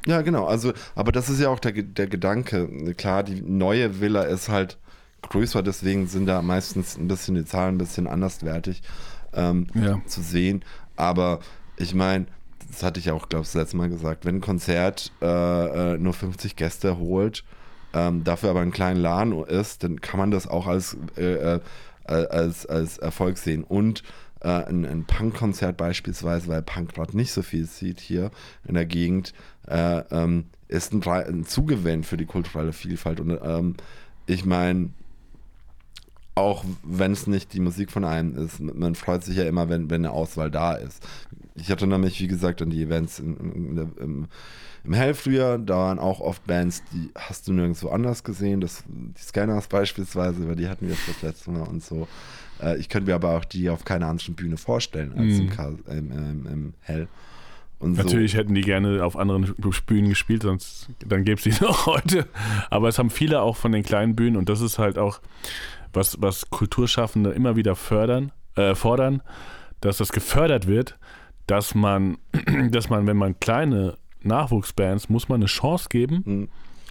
[0.06, 0.46] Ja, genau.
[0.46, 2.94] Also, aber das ist ja auch der, der Gedanke.
[2.98, 4.78] Klar, die neue Villa ist halt
[5.22, 8.82] größer, deswegen sind da meistens ein bisschen die Zahlen ein bisschen anderswertig
[9.34, 10.02] ähm, Ja.
[10.06, 10.64] zu sehen.
[10.98, 11.40] Aber
[11.78, 12.26] ich meine,
[12.70, 15.98] das hatte ich auch, glaube ich, das letzte Mal gesagt, wenn ein Konzert äh, äh,
[15.98, 17.44] nur 50 Gäste holt,
[17.94, 21.60] ähm, dafür aber ein kleiner Laden ist, dann kann man das auch als, äh, äh,
[22.06, 23.64] als, als Erfolg sehen.
[23.64, 24.04] Und
[24.42, 28.32] äh, ein, ein Punk-Konzert beispielsweise, weil Punk gerade nicht so viel sieht hier
[28.68, 29.34] in der Gegend,
[29.68, 33.20] äh, ähm, ist ein, ein Zugewinn für die kulturelle Vielfalt.
[33.20, 33.76] Und ähm,
[34.26, 34.90] ich meine,
[36.38, 39.90] auch wenn es nicht die Musik von einem ist, man freut sich ja immer, wenn,
[39.90, 41.06] wenn eine Auswahl da ist.
[41.56, 44.28] Ich hatte nämlich, wie gesagt, an die Events in, in, im,
[44.84, 48.62] im Hell früher, da waren auch oft Bands, die hast du nirgendwo anders gesehen.
[48.62, 52.08] Das, die Scanners beispielsweise, über die hatten wir das letzte Mal und so.
[52.62, 55.80] Äh, ich könnte mir aber auch die auf keiner anderen Bühne vorstellen als Mhm.
[55.88, 57.08] im, im, im, Hell.
[57.80, 57.88] So.
[57.88, 59.54] Natürlich hätten die gerne auf anderen
[59.86, 62.26] Bühnen gespielt, sonst dann gäbe es die noch heute.
[62.70, 65.20] Aber es haben viele auch von den kleinen Bühnen und das ist halt auch
[65.98, 69.22] was, was Kulturschaffende immer wieder fördern, äh, fordern,
[69.82, 70.98] dass das gefördert wird,
[71.48, 72.18] dass man,
[72.72, 76.50] dass man, wenn man kleine Nachwuchsbands, muss man eine Chance geben, Mhm.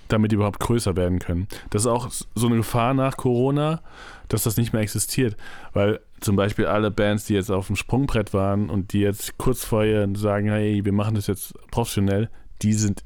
[0.09, 1.49] damit die überhaupt größer werden können.
[1.71, 3.81] Das ist auch so eine Gefahr nach Corona,
[4.29, 5.37] dass das nicht mehr existiert.
[5.73, 9.65] Weil zum Beispiel alle Bands, die jetzt auf dem Sprungbrett waren und die jetzt kurz
[9.65, 12.31] vorher sagen, hey, wir machen das jetzt professionell,
[12.63, 13.05] die sind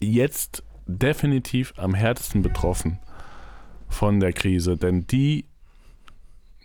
[0.00, 3.00] jetzt definitiv am härtesten betroffen
[3.88, 4.76] von der Krise.
[4.76, 5.44] Denn die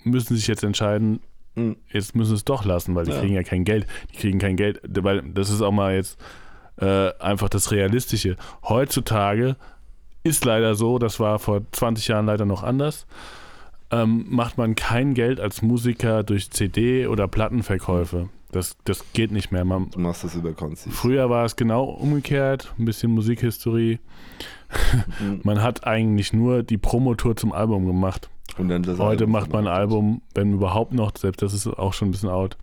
[0.03, 1.19] müssen sich jetzt entscheiden,
[1.55, 1.75] Mhm.
[1.91, 3.19] jetzt müssen sie es doch lassen, weil die Ja.
[3.19, 3.85] kriegen ja kein Geld.
[4.13, 6.19] Die kriegen kein Geld, weil das ist auch mal jetzt
[6.77, 8.37] äh, einfach das Realistische.
[8.63, 9.55] Heutzutage
[10.23, 13.05] ist leider so, das war vor 20 Jahren leider noch anders,
[13.91, 18.29] ähm, macht man kein Geld als Musiker durch CD- oder Plattenverkäufe.
[18.51, 19.63] Das, das geht nicht mehr.
[19.65, 20.89] Man, Du machst das über Konzi.
[20.89, 23.99] früher war es genau umgekehrt, ein bisschen Musikhistorie.
[25.19, 25.41] Mhm.
[25.43, 28.29] Man hat eigentlich nur die Promotour zum Album gemacht.
[28.57, 29.73] Und dann das Heute Album macht man ein.
[29.73, 32.57] Album, wenn überhaupt noch, selbst das ist auch schon ein bisschen out.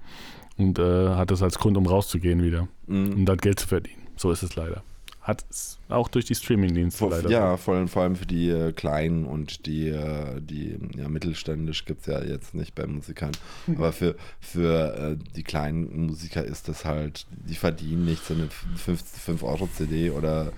[0.58, 2.68] Und äh, hat das als Grund, um rauszugehen wieder.
[2.86, 3.12] Mhm.
[3.12, 4.02] Um dort Geld zu verdienen.
[4.16, 4.82] So ist es leider.
[5.28, 7.28] Hat es auch durch die Streamingdienste leider.
[7.28, 11.84] ja, vor allem, vor allem für die äh, Kleinen und die, äh, die ja, mittelständisch
[11.84, 13.32] gibt es ja jetzt nicht bei Musikern.
[13.76, 20.10] Aber für, für äh, die kleinen Musiker ist das halt, die verdienen nichts, eine 5-Euro-CD
[20.10, 20.50] oder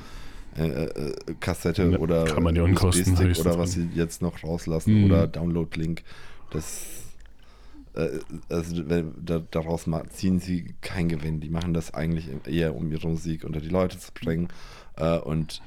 [0.64, 4.42] äh, äh, Kassette Ja, oder kann man die Unkosten USB-Stick oder was sie jetzt noch
[4.44, 5.04] rauslassen Mhm.
[5.04, 6.02] oder Download-Link.
[6.50, 6.86] Das
[7.94, 8.18] äh,
[8.48, 8.82] also
[9.50, 11.40] daraus ziehen sie keinen Gewinn.
[11.40, 14.48] Die machen das eigentlich eher, um ihre Musik unter die Leute zu bringen.
[15.24, 15.62] Und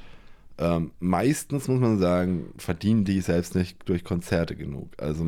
[0.58, 4.90] ähm, meistens muss man sagen, verdienen die selbst nicht durch Konzerte genug.
[4.98, 5.26] Also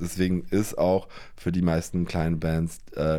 [0.00, 2.78] deswegen ist auch für die meisten kleinen Bands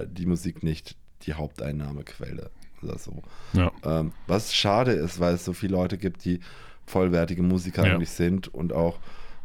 [0.09, 2.51] die Musik nicht die Haupteinnahmequelle
[2.83, 3.21] oder so.
[3.53, 3.71] Ja.
[3.83, 6.39] Ähm, was schade ist, weil es so viele Leute gibt, die
[6.85, 7.93] vollwertige Musiker Ja.
[7.93, 8.99] eigentlich sind und auch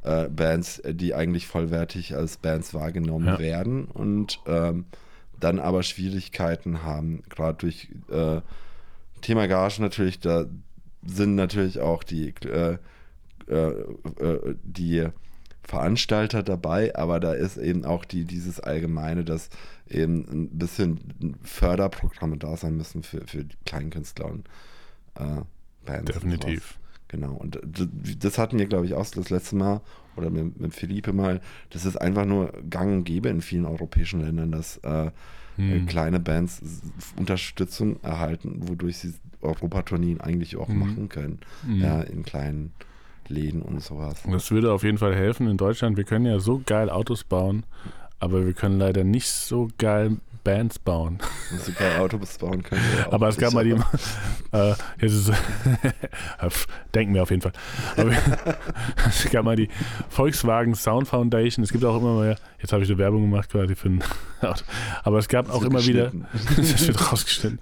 [0.04, 3.38] äh, Bands, äh, die eigentlich vollwertig als Bands wahrgenommen Ja.
[3.38, 4.84] werden und ähm,
[5.38, 8.40] dann aber Schwierigkeiten haben, gerade durch äh,
[9.22, 10.46] Thema Gage natürlich, da
[11.04, 12.78] sind natürlich auch die, äh,
[13.48, 13.54] äh,
[14.20, 15.06] äh, die
[15.64, 19.48] Veranstalter dabei, aber da ist eben auch die, dieses Allgemeine, dass
[19.92, 20.98] eben ein bisschen
[21.42, 24.46] Förderprogramme da sein müssen für, für die Kleinkünstler und
[25.16, 25.42] äh,
[25.84, 26.00] Bands.
[26.00, 26.08] und.
[26.14, 26.78] Definitiv.
[27.08, 27.58] Genau, und
[28.20, 29.82] das hatten wir, glaube ich, auch das letzte Mal
[30.16, 31.42] oder mit, mit Philippe mal.
[31.68, 35.10] Das ist einfach nur gang und gäbe in vielen europäischen Ländern, dass äh,
[35.56, 35.84] Hm.
[35.84, 36.62] kleine Bands
[37.16, 40.78] Unterstützung erhalten, wodurch sie Europatourneen eigentlich auch Mhm.
[40.78, 41.40] machen können.
[41.66, 41.80] Mhm.
[41.82, 42.72] Ja, in kleinen
[43.28, 44.22] Läden und sowas.
[44.30, 45.98] Das würde auf jeden Fall helfen in Deutschland.
[45.98, 47.64] Wir können ja so geil Autos bauen,
[48.22, 51.18] aber wir können leider nicht so geil Bands bauen.
[51.64, 52.80] Sogar Autos bauen können.
[52.94, 53.74] wir auch Aber es gab mal die.
[54.52, 54.74] Äh,
[56.94, 57.52] denken wir auf jeden Fall.
[57.96, 58.10] Aber
[59.08, 59.70] es gab mal die
[60.10, 61.64] Volkswagen Sound Foundation.
[61.64, 62.36] Es gibt auch immer mehr.
[62.60, 64.04] Jetzt habe ich eine Werbung gemacht quasi für ein
[64.42, 64.62] Auto.
[65.04, 66.12] Aber es gab auch immer wieder.
[66.54, 67.60] Das wird rausgeschnitten.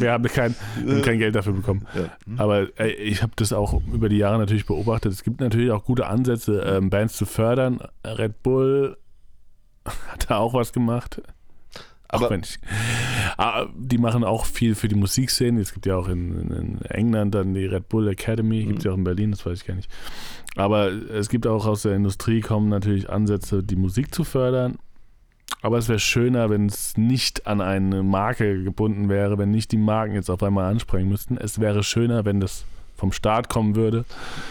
[0.00, 0.54] Wir haben kein,
[1.02, 1.86] kein Geld dafür bekommen.
[1.94, 2.10] Ja.
[2.36, 5.12] Aber ey, ich habe das auch über die Jahre natürlich beobachtet.
[5.12, 7.80] Es gibt natürlich auch gute Ansätze, ähm, Bands zu fördern.
[8.04, 8.98] Red Bull
[10.08, 11.20] hat da auch was gemacht.
[12.08, 12.58] Auch Aber- wenn ich,
[13.38, 15.60] ah, die machen auch viel für die Musikszene.
[15.60, 18.92] Es gibt ja auch in, in England dann die Red Bull Academy, gibt es ja
[18.92, 19.90] auch in Berlin, das weiß ich gar nicht.
[20.56, 24.78] Aber es gibt auch aus der Industrie kommen natürlich Ansätze, die Musik zu fördern.
[25.62, 29.76] Aber es wäre schöner, wenn es nicht an eine Marke gebunden wäre, wenn nicht die
[29.76, 31.36] Marken jetzt auf einmal ansprechen müssten.
[31.36, 32.64] Es wäre schöner, wenn das
[33.00, 34.04] vom Staat kommen würde.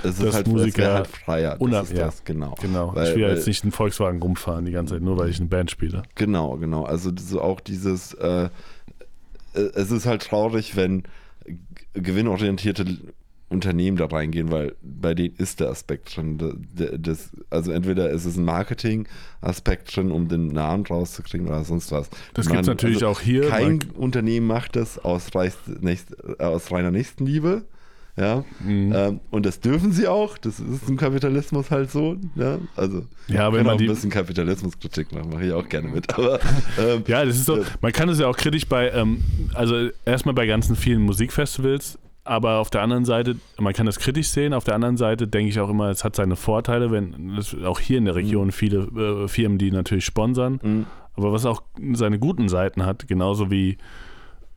[0.04, 1.58] Es ist halt, Musiker halt freier.
[1.60, 2.06] Das ja.
[2.06, 2.56] das, genau.
[2.60, 2.96] Genau.
[2.96, 5.40] Weil- ich will weil- jetzt nicht einen Volkswagen rumfahren die ganze Zeit, nur weil ich
[5.40, 6.02] eine Band spiele.
[6.16, 6.84] Genau, genau.
[6.84, 8.50] Also so auch dieses, äh, äh,
[9.54, 11.04] es ist halt traurig, wenn
[11.94, 12.86] gewinnorientierte
[13.50, 16.68] Unternehmen da reingehen, weil bei denen ist der Aspekt drin.
[16.98, 22.10] Das, also entweder ist es ein Marketing-Aspekt drin, um den Namen rauszukriegen oder sonst was.
[22.34, 23.50] Das gibt es meine, natürlich also auch hier.
[23.50, 27.66] Kein Unternehmen macht das aus, reist, nächst, äh, aus reiner Nächstenliebe.
[28.17, 28.91] Ja, Mhm.
[28.93, 30.38] ähm, und das dürfen sie auch.
[30.38, 32.17] Das ist im Kapitalismus halt so.
[32.36, 35.67] Ja, also Ja, wenn kann man auch die- ein bisschen Kapitalismuskritik machen, mache ich auch
[35.69, 36.13] gerne mit.
[36.17, 36.39] Aber
[36.78, 37.58] ähm, Ja, das ist so.
[37.60, 37.63] Ja.
[37.82, 42.58] Man kann es ja auch kritisch bei, ähm, also erstmal bei ganzen vielen Musikfestivals, aber
[42.58, 45.60] auf der anderen Seite, man kann das kritisch sehen, auf der anderen Seite denke ich
[45.62, 49.28] auch immer, es hat seine Vorteile, wenn es auch hier in der Region viele äh,
[49.30, 53.78] Firmen, die natürlich sponsern, mh, aber was auch seine guten Seiten hat, genauso wie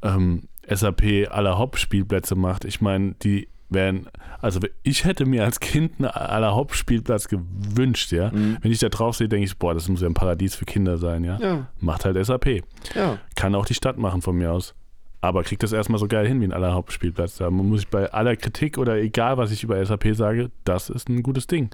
[0.02, 0.42] ähm,
[0.74, 2.64] SAP aller Hop-Spielplätze macht.
[2.64, 4.06] Ich meine, die wären,
[4.40, 8.30] also ich hätte mir als Kind einen aller Hop-Spielplatz gewünscht, ja.
[8.30, 8.58] Mhm.
[8.60, 10.98] Wenn ich da drauf sehe, denke ich, boah, das muss ja ein Paradies für Kinder
[10.98, 11.38] sein, ja.
[11.40, 12.62] ja, Macht halt SAP.
[12.94, 13.18] ja.
[13.34, 14.74] Kann auch die Stadt machen von mir aus.
[15.20, 17.36] Aber kriegt das erstmal so geil hin wie ein aller Hauptspielplatz.
[17.36, 21.08] Da muss ich bei aller Kritik oder egal, was ich über SAP sage, das ist
[21.08, 21.70] ein gutes Ding.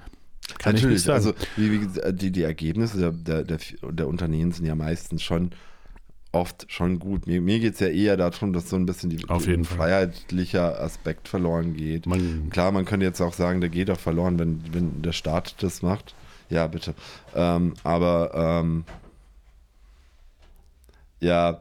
[0.59, 1.17] Kann ich nicht Natürlich, sagen.
[1.17, 3.59] also wie, die, die Ergebnisse der, der,
[3.91, 5.51] der Unternehmen sind ja meistens schon
[6.33, 7.27] oft schon gut.
[7.27, 9.79] Mir, mir geht es ja eher darum, dass so ein bisschen die, Auf jeden Fall.
[9.79, 12.07] freiheitlicher Aspekt verloren geht.
[12.07, 15.63] Man, Klar, man könnte jetzt auch sagen, der geht auch verloren, wenn, wenn der Staat
[15.63, 16.15] das macht.
[16.51, 16.95] Ja, bitte.
[17.35, 18.85] Ähm, aber ähm,
[21.21, 21.59] ja,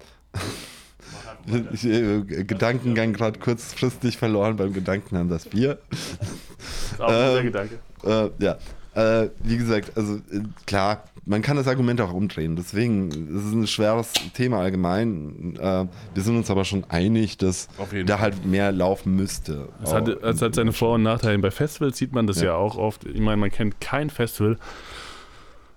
[1.71, 5.80] ich, äh, Gedankengang gerade kurzfristig verloren beim Gedanken an das Bier.
[5.91, 7.80] ist auch ein guter ähm, Gedanke.
[8.03, 8.58] Äh, ja,
[8.97, 12.55] äh, wie gesagt, also äh, klar, man kann das Argument auch umdrehen.
[12.55, 15.55] Deswegen es ist ein schweres Thema allgemein.
[15.55, 18.19] Äh, wir sind uns aber schon einig, dass da Fall.
[18.19, 19.69] halt mehr laufen müsste.
[19.83, 21.38] Es hat, es hat seine Vor- und Nachteile.
[21.38, 22.45] Bei Festivals sieht man das ja.
[22.45, 22.55] Ja.
[22.55, 23.05] auch oft.
[23.05, 24.57] Ich meine, man kennt kein Festival,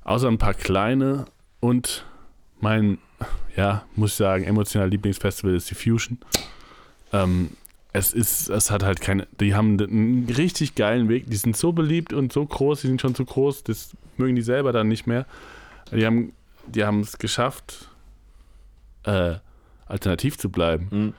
[0.04, 1.26] außer ein paar kleine.
[1.60, 2.06] Und
[2.60, 2.96] mein,
[3.54, 6.18] ja, muss ich sagen, emotional Lieblingsfestival ist die Fusion.
[7.12, 7.50] Ähm,
[7.92, 11.26] es ist, es hat halt keine, die haben einen richtig geilen Weg.
[11.28, 14.42] Die sind so beliebt und so groß, die sind schon zu groß, das mögen die
[14.42, 15.26] selber dann nicht mehr.
[15.90, 16.32] Die haben,
[16.66, 17.88] die haben es geschafft,
[19.04, 19.34] äh,
[19.86, 21.14] alternativ zu bleiben Mhm.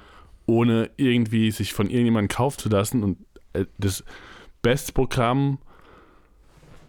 [0.46, 3.18] ohne irgendwie sich von irgendjemandem kaufen zu lassen und
[3.54, 4.04] äh, das
[4.62, 5.58] beste Programm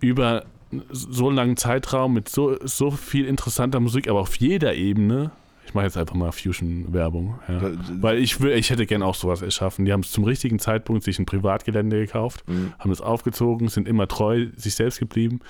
[0.00, 0.44] über
[0.90, 5.32] so einen langen Zeitraum mit so, so viel interessanter Musik, aber auf jeder Ebene.
[5.64, 7.38] Ich mache jetzt einfach mal Fusion-Werbung.
[7.48, 7.60] Ja.
[8.00, 9.84] Weil ich, will, ich hätte gern auch sowas erschaffen.
[9.84, 12.72] Die haben es zum richtigen Zeitpunkt sich ein Privatgelände gekauft, Mhm.
[12.78, 15.40] haben es aufgezogen, sind immer treu sich selbst geblieben.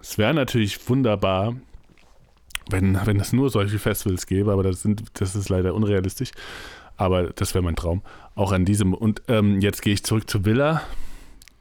[0.00, 1.56] Es wäre natürlich wunderbar,
[2.70, 6.30] wenn, wenn es nur solche Festivals gäbe, aber das, sind, das ist leider unrealistisch.
[6.96, 8.02] Aber das wäre mein Traum.
[8.34, 8.94] Auch an diesem.
[8.94, 10.82] Und ähm, jetzt gehe ich zurück zur Villa.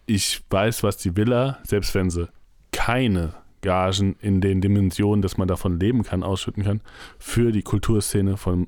[0.05, 2.27] Ich weiß, was die Villa, selbst wenn sie
[2.71, 3.33] keine
[3.65, 6.79] Gagen in den Dimensionen, dass man davon leben kann, ausschütten kann,
[7.19, 8.67] für die Kulturszene von,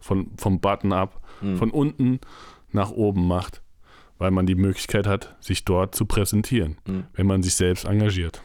[0.00, 1.56] von, vom Button-up, Mhm.
[1.58, 2.20] von unten
[2.70, 3.60] nach oben macht,
[4.18, 7.04] weil man die Möglichkeit hat, sich dort zu präsentieren, Mhm.
[7.14, 8.40] wenn man sich selbst engagiert.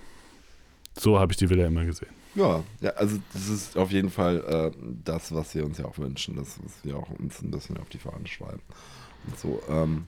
[0.98, 2.10] So habe ich die Villa immer gesehen.
[2.34, 5.98] Ja, ja, also das ist auf jeden Fall äh, das, was wir uns ja auch
[6.00, 8.62] wünschen, das, was wir auch uns ein bisschen auf die Fahnen schreiben.
[9.28, 10.06] Und so, ähm,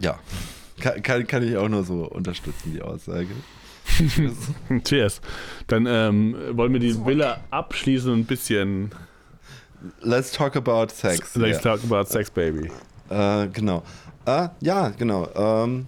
[0.00, 0.18] ja,
[0.80, 3.28] kann, kann, kann ich auch nur so unterstützen, die Aussage.
[4.84, 5.20] Cheers.
[5.66, 8.90] Dann ähm, wollen wir die Villa abschließen und ein bisschen
[10.02, 11.34] Let's talk about sex.
[11.34, 11.76] Let's ja.
[11.76, 12.70] talk about sex, baby.
[13.10, 13.82] Äh, genau.
[14.26, 15.28] Äh, ja, genau.
[15.34, 15.86] Ähm,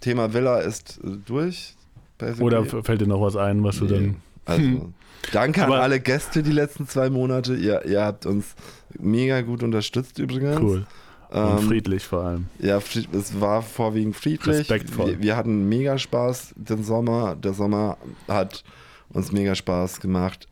[0.00, 1.74] Thema Villa ist durch.
[2.18, 2.44] basically.
[2.44, 3.90] Oder fällt dir noch was ein, was du Nee.
[3.90, 4.16] dann.
[4.44, 4.92] Also,
[5.32, 7.54] danke Aber- an alle Gäste die letzten zwei Monate.
[7.54, 8.54] Ihr, ihr habt uns
[8.98, 10.60] mega gut unterstützt übrigens.
[10.60, 10.86] Cool.
[11.30, 12.46] Und Ähm, friedlich vor allem.
[12.58, 14.58] Ja, es war vorwiegend friedlich.
[14.58, 15.10] Respektvoll.
[15.12, 17.36] Wir, wir hatten mega Spaß den Sommer.
[17.36, 18.64] Der Sommer hat
[19.10, 20.48] uns mega Spaß gemacht.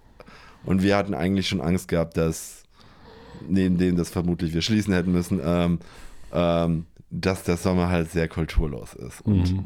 [0.64, 2.64] Und wir hatten eigentlich schon Angst gehabt, dass
[3.48, 5.78] neben dem, dass vermutlich wir schließen hätten müssen, ähm,
[6.32, 9.20] ähm, dass der Sommer halt sehr kulturlos ist.
[9.22, 9.64] Und Mhm.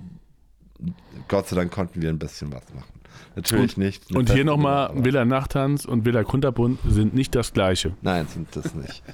[1.29, 3.01] Gott sei Dank konnten wir ein bisschen was machen.
[3.37, 4.11] Natürlich nicht.
[4.11, 7.95] eine Und hier nochmal, Villa Nachttanz und Villa Kunterbund sind nicht das gleiche.
[8.03, 9.03] Nein, sind das nicht.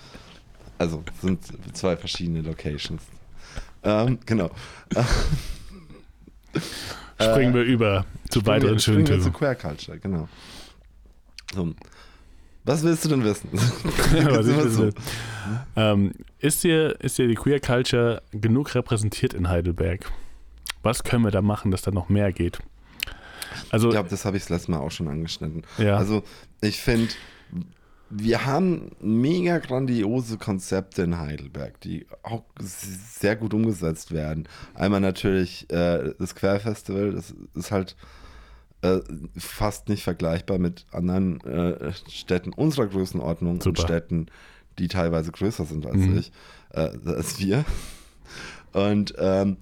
[0.78, 1.40] Also sind
[1.76, 3.02] zwei verschiedene Locations.
[3.82, 4.50] Ähm, genau.
[7.20, 9.34] springen wir über zu weiteren schönen springen wir zu Themen.
[9.34, 10.28] Queer Culture, genau.
[11.54, 11.74] So.
[12.64, 13.48] Was willst du denn wissen?
[14.70, 14.90] So.
[15.76, 20.10] ähm, ist, dir, ist dir die Queer Culture genug repräsentiert in Heidelberg?
[20.82, 22.58] Was können wir da machen, dass da noch mehr geht?
[23.70, 25.62] Also, Ich glaube, das habe ich das letzte Mal auch schon angeschnitten.
[25.78, 26.22] ja, Also,
[26.60, 27.08] ich finde,
[28.10, 34.48] wir haben mega grandiose Konzepte in Heidelberg, die auch sehr gut umgesetzt werden.
[34.74, 37.96] Einmal natürlich äh, das Queer Festival, das ist halt
[38.82, 39.00] äh,
[39.36, 43.82] fast nicht vergleichbar mit anderen äh, Städten unserer Größenordnung und Super.
[43.82, 44.26] Städten,
[44.78, 46.18] die teilweise größer sind als Mhm.
[46.18, 46.32] ich,
[46.70, 47.64] äh, als wir.
[48.72, 49.56] Und ähm,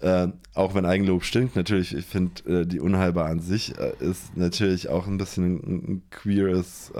[0.00, 4.88] äh, auch wenn Eigenlob stinkt, natürlich, ich finde, äh, die Unheilbar an sich ist natürlich
[4.88, 6.92] auch ein bisschen ein, ein queeres,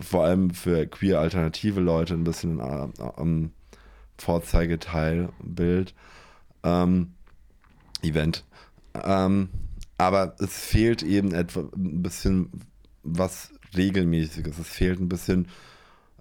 [0.00, 3.52] vor allem für queer alternative Leute, ein bisschen äh, am
[4.18, 5.94] Vorzeigeteilbild,
[6.62, 7.12] ähm,
[8.02, 8.44] Event.
[8.94, 9.48] Ähm,
[9.98, 12.50] aber es fehlt eben etwa ein bisschen
[13.02, 14.58] was Regelmäßiges.
[14.58, 15.48] Es fehlt ein bisschen,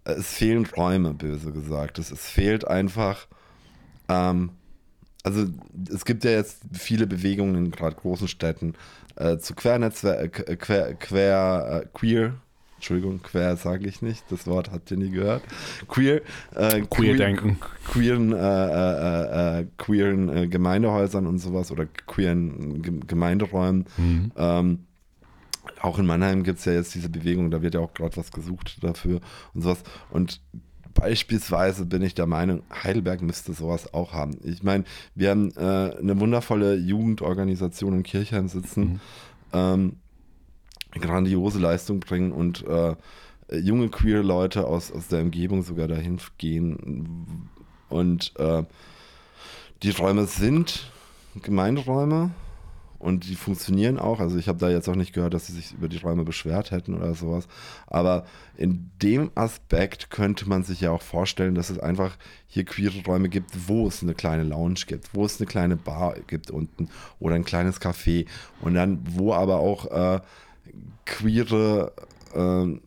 [0.05, 1.99] äh, es fehlen Räume, böse gesagt.
[1.99, 3.27] Es, es fehlt einfach,
[4.07, 4.51] ähm,
[5.23, 5.47] also
[5.93, 8.73] es gibt ja jetzt viele Bewegungen in gerade großen Städten
[9.15, 12.33] äh, zu Quernetzwerk, äh, quer, quer, äh, queer,
[12.79, 15.43] Entschuldigung, quer sage ich nicht, das Wort habt ihr nie gehört.
[15.89, 16.21] Queer,
[16.55, 17.59] äh, queer denken.
[17.85, 23.85] queeren, äh, äh, äh, queeren äh, Gemeindehäusern und sowas oder queeren Ge- Gemeinderäumen.
[23.97, 24.31] Mhm.
[24.37, 24.79] Ähm,
[25.81, 28.31] auch in Mannheim gibt es ja jetzt diese Bewegung, da wird ja auch gerade was
[28.31, 29.19] gesucht dafür
[29.53, 29.83] und sowas.
[30.09, 30.41] Und
[30.93, 34.37] beispielsweise bin ich der Meinung, Heidelberg müsste sowas auch haben.
[34.43, 34.83] Ich meine,
[35.15, 35.59] wir haben äh,
[35.99, 38.99] eine wundervolle Jugendorganisation in Kirchheim sitzen, Mhm.
[39.53, 39.93] ähm,
[40.91, 42.95] grandiose Leistung bringen und äh,
[43.51, 47.49] junge queer Leute aus, aus der Umgebung sogar dahin gehen.
[47.89, 48.63] Und äh,
[49.83, 50.91] die Räume sind
[51.41, 52.31] Gemeinderäume
[52.99, 54.19] und die funktionieren auch.
[54.19, 56.71] Also ich habe da jetzt auch nicht gehört, dass sie sich über die Räume beschwert
[56.71, 57.47] hätten oder sowas.
[57.87, 58.25] Aber
[58.57, 63.29] in dem Aspekt könnte man sich ja auch vorstellen, dass es einfach hier queere Räume
[63.29, 67.35] gibt, wo es eine kleine Lounge gibt, wo es eine kleine Bar gibt unten oder
[67.35, 68.27] ein kleines Café
[68.59, 70.19] und dann wo aber auch äh,
[71.05, 71.93] queere
[72.33, 72.79] äh,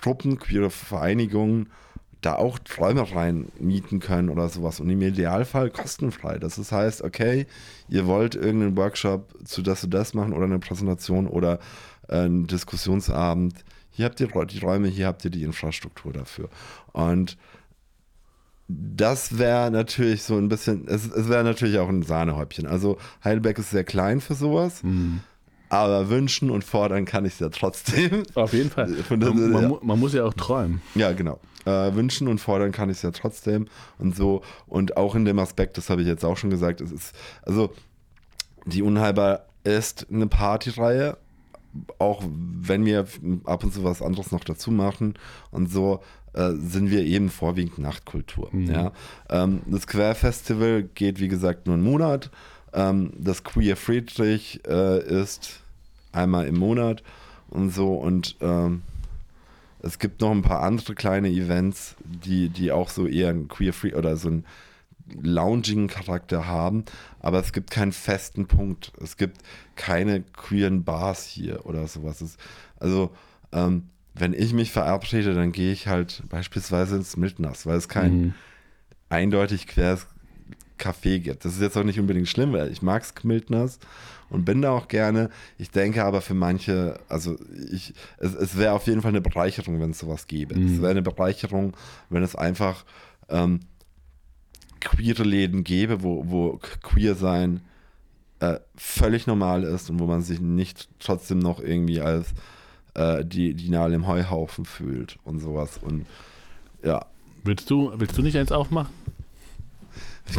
[0.00, 1.68] Gruppen, queere Vereinigungen
[2.20, 6.38] da auch Räume rein mieten können oder sowas und im Idealfall kostenfrei.
[6.38, 7.46] Das ist heißt, okay,
[7.88, 11.58] ihr wollt irgendeinen Workshop zu das und das machen oder eine Präsentation oder
[12.08, 13.64] äh, einen Diskussionsabend.
[13.90, 16.48] Hier habt ihr die Räume, hier habt ihr die Infrastruktur dafür.
[16.92, 17.38] Und
[18.68, 22.66] das wäre natürlich so ein bisschen, es, es wäre natürlich auch ein Sahnehäubchen.
[22.66, 25.20] Also Heidelberg ist sehr klein für sowas, Mhm.
[25.70, 28.24] Aber wünschen und fordern kann ich es ja trotzdem.
[28.34, 28.88] Auf jeden Fall.
[28.88, 30.82] Von der- Man, man, man muss ja auch träumen.
[30.94, 31.40] Ja, genau.
[31.64, 33.66] Äh, wünschen und fordern kann ich es ja trotzdem
[33.98, 34.42] und so.
[34.66, 37.72] Und auch in dem Aspekt, das habe ich jetzt auch schon gesagt, es ist, also
[38.66, 41.16] die Unheilbar ist eine Partyreihe,
[41.98, 43.06] auch wenn wir
[43.44, 45.14] ab und zu was anderes noch dazu machen
[45.50, 46.00] und so,
[46.32, 48.48] äh, sind wir eben vorwiegend Nachtkultur.
[48.52, 48.70] Mhm.
[48.70, 48.92] Ja?
[49.28, 52.30] Ähm, das Quer Festival geht, wie gesagt, nur einen Monat.
[52.72, 55.59] Ähm, das Queer Friedrich äh, ist
[56.12, 57.02] einmal im Monat
[57.48, 58.82] und so und ähm,
[59.82, 63.72] es gibt noch ein paar andere kleine Events, die, die auch so eher ein Queer
[63.72, 64.44] Free oder so einen
[65.22, 66.84] loungigen Charakter haben,
[67.20, 68.92] aber es gibt keinen festen Punkt.
[69.02, 69.38] Es gibt
[69.76, 72.20] keine queeren Bars hier oder sowas.
[72.20, 72.36] Es,
[72.78, 73.10] also,
[73.52, 78.12] ähm, wenn ich mich verabrede, dann gehe ich halt beispielsweise ins Mildnass, weil es kein
[78.12, 78.34] Mhm.
[79.08, 80.06] eindeutig queres
[80.80, 81.44] Café gibt.
[81.44, 83.78] Das ist jetzt auch nicht unbedingt schlimm, weil ich mag Mildnass
[84.30, 85.30] und bin da auch gerne.
[85.58, 87.36] Ich denke aber für manche, also
[87.70, 90.56] ich, es, es wäre auf jeden Fall eine Bereicherung, wenn es sowas gäbe.
[90.56, 90.74] Mhm.
[90.74, 91.76] Es wäre eine Bereicherung,
[92.08, 92.84] wenn es einfach
[93.28, 93.60] ähm,
[94.80, 97.60] queere Läden gäbe, wo, wo queer sein
[98.40, 102.28] äh, völlig normal ist und wo man sich nicht trotzdem noch irgendwie als
[102.94, 105.78] äh, die, die Nadel im Heuhaufen fühlt und sowas.
[105.82, 106.06] Und
[106.82, 107.06] ja,
[107.42, 108.92] Willst du, willst du nicht eins aufmachen?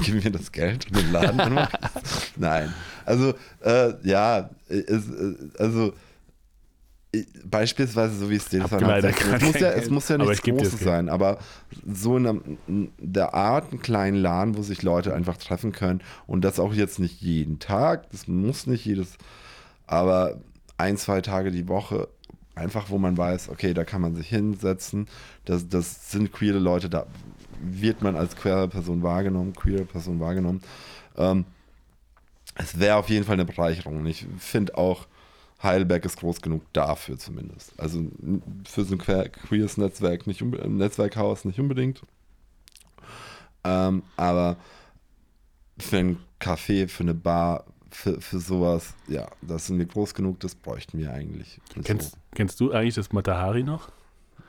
[0.04, 1.80] Gib mir das Geld und den Laden anmachen?
[2.38, 2.74] Nein.
[3.06, 5.94] Also, äh, ja, es, äh, also
[7.44, 10.80] beispielsweise so wie es den leider gar es muss ja, es muss ja nichts Großes
[10.80, 11.40] sein, aber
[11.86, 16.02] so in, einem, in der Art einen kleinen Laden, wo sich Leute einfach treffen können
[16.26, 19.18] und das auch jetzt nicht jeden Tag, das muss nicht jedes,
[19.88, 20.40] aber
[20.78, 22.08] ein, zwei Tage die Woche,
[22.56, 25.08] einfach wo man weiß, okay, da kann man sich hinsetzen,
[25.44, 27.08] das, das sind queere Leute, da
[27.60, 30.62] wird man als queere Person wahrgenommen, queere Person wahrgenommen.
[31.18, 31.46] Ähm,
[32.56, 33.98] es wäre auf jeden Fall eine Bereicherung.
[33.98, 35.08] Und ich finde auch,
[35.64, 37.80] Heidelberg ist groß genug dafür zumindest.
[37.80, 38.04] Also
[38.68, 42.02] für so ein queer, queeres Netzwerk, nicht ein Netzwerkhaus nicht unbedingt.
[43.64, 44.58] Ähm, aber
[45.78, 50.40] für ein Café, für eine Bar, für, für sowas, ja, das sind wir groß genug,
[50.40, 51.60] das bräuchten wir eigentlich.
[51.84, 52.18] Kennst, so.
[52.34, 53.92] kennst du eigentlich das Matahari noch?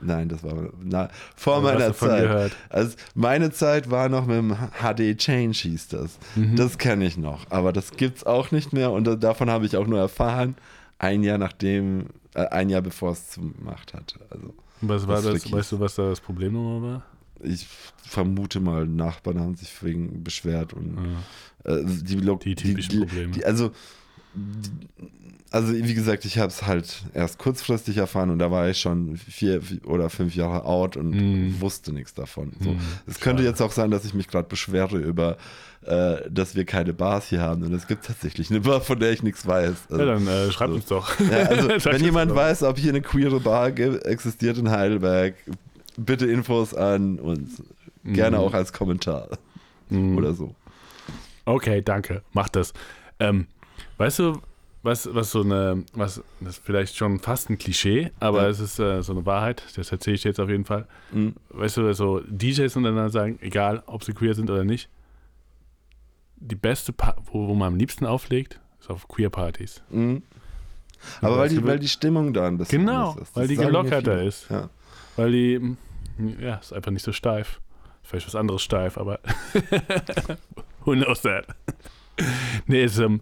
[0.03, 2.23] Nein, das war na, vor also meiner Zeit.
[2.23, 2.51] Gehört?
[2.69, 6.17] Also meine Zeit war noch mit dem HD Change hieß das.
[6.35, 6.55] Mhm.
[6.55, 9.77] Das kenne ich noch, aber das gibt es auch nicht mehr und davon habe ich
[9.77, 10.55] auch nur erfahren,
[10.99, 14.19] ein Jahr nachdem, äh, ein Jahr bevor es gemacht hat.
[14.29, 15.51] Also, was war das?
[15.51, 17.03] Weißt du, was da das Problem nochmal war?
[17.41, 20.97] Ich vermute mal, Nachbarn haben sich wegen beschwert und
[21.65, 21.75] ja.
[21.75, 23.31] äh, die, die typischen die, Probleme.
[23.33, 23.71] Die, also
[25.53, 29.17] also wie gesagt, ich habe es halt erst kurzfristig erfahren und da war ich schon
[29.17, 31.61] vier oder fünf Jahre out und mm.
[31.61, 32.53] wusste nichts davon.
[32.59, 32.71] So.
[32.71, 35.37] Mm, es könnte jetzt auch sein, dass ich mich gerade beschwere über,
[35.85, 39.11] äh, dass wir keine Bars hier haben und es gibt tatsächlich eine Bar, von der
[39.11, 39.91] ich nichts weiß.
[39.91, 40.75] Also, ja, dann äh, schreibt so.
[40.75, 41.19] uns doch.
[41.19, 42.35] Ja, also, wenn jemand doch.
[42.35, 45.35] weiß, ob hier eine queere Bar existiert in Heidelberg,
[45.97, 47.61] bitte Infos an uns.
[48.01, 48.13] Mm.
[48.13, 49.27] Gerne auch als Kommentar
[49.89, 50.17] mm.
[50.17, 50.55] oder so.
[51.45, 52.23] Okay, danke.
[52.33, 52.73] Mach das.
[53.19, 53.45] Ähm,
[53.97, 54.41] weißt du,
[54.83, 58.49] was, was so eine, was, das ist vielleicht schon fast ein Klischee, aber ja.
[58.49, 60.87] es ist äh, so eine Wahrheit, das erzähle ich jetzt auf jeden Fall.
[61.11, 61.35] Mhm.
[61.49, 64.89] Weißt du, so DJs untereinander sagen, egal ob sie queer sind oder nicht,
[66.35, 69.81] die beste, pa wo, wo man am liebsten auflegt, ist auf Queer-Partys.
[69.89, 70.23] Mhm.
[71.21, 73.35] Aber weil die, weil die Stimmung da ein bisschen Genau, ist.
[73.35, 74.49] weil die gelockerter ist.
[74.49, 74.69] Ja.
[75.15, 75.75] Weil die,
[76.39, 77.61] ja, ist einfach nicht so steif.
[78.03, 79.19] Vielleicht was anderes steif, aber
[80.85, 81.45] who knows that?
[82.67, 83.21] nee, es, ähm,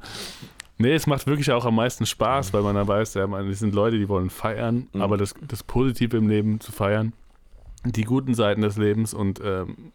[0.81, 3.59] Nee, es macht wirklich auch am meisten Spaß, weil man dann weiß, ja, man, das
[3.59, 5.01] sind Leute, die wollen feiern, mhm.
[5.01, 7.13] aber das, das Positive im Leben zu feiern,
[7.85, 9.91] die guten Seiten des Lebens und ähm,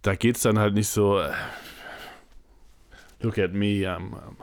[0.00, 1.30] da geht es dann halt nicht so, äh,
[3.20, 4.36] look at me, um, um,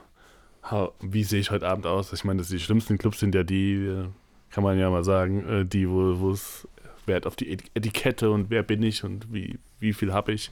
[0.70, 2.14] how, wie sehe ich heute Abend aus?
[2.14, 4.06] Ich meine, das die schlimmsten Clubs sind ja die, äh,
[4.52, 6.68] kann man ja mal sagen, äh, die, wo es
[7.08, 10.52] Wert auf die Etikette und wer bin ich und wie, wie viel habe ich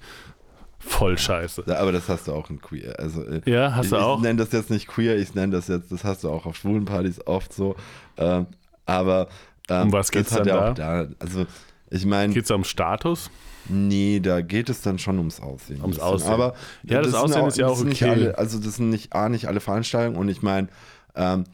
[0.81, 1.63] voll scheiße.
[1.77, 2.99] Aber das hast du auch in queer.
[2.99, 4.17] Also, äh, ja, hast ich, du auch.
[4.17, 6.55] Ich nenne das jetzt nicht queer, ich nenne das jetzt, das hast du auch auf
[6.55, 7.75] schwulen Partys oft so.
[8.17, 8.47] Ähm,
[8.85, 9.27] aber
[9.69, 11.03] ähm, um was geht's dann ja da?
[11.03, 11.07] da?
[11.19, 11.45] Also,
[11.89, 12.33] ich meine.
[12.33, 13.29] Geht es um Status?
[13.69, 15.81] Nee, da geht es dann schon ums Aussehen.
[15.81, 16.31] Ums Aussehen.
[16.31, 18.09] Aber ja, das, das Aussehen auch, ist ja auch okay.
[18.09, 20.67] Alle, also das sind nicht, A, nicht alle Veranstaltungen und ich meine,
[21.15, 21.45] ähm,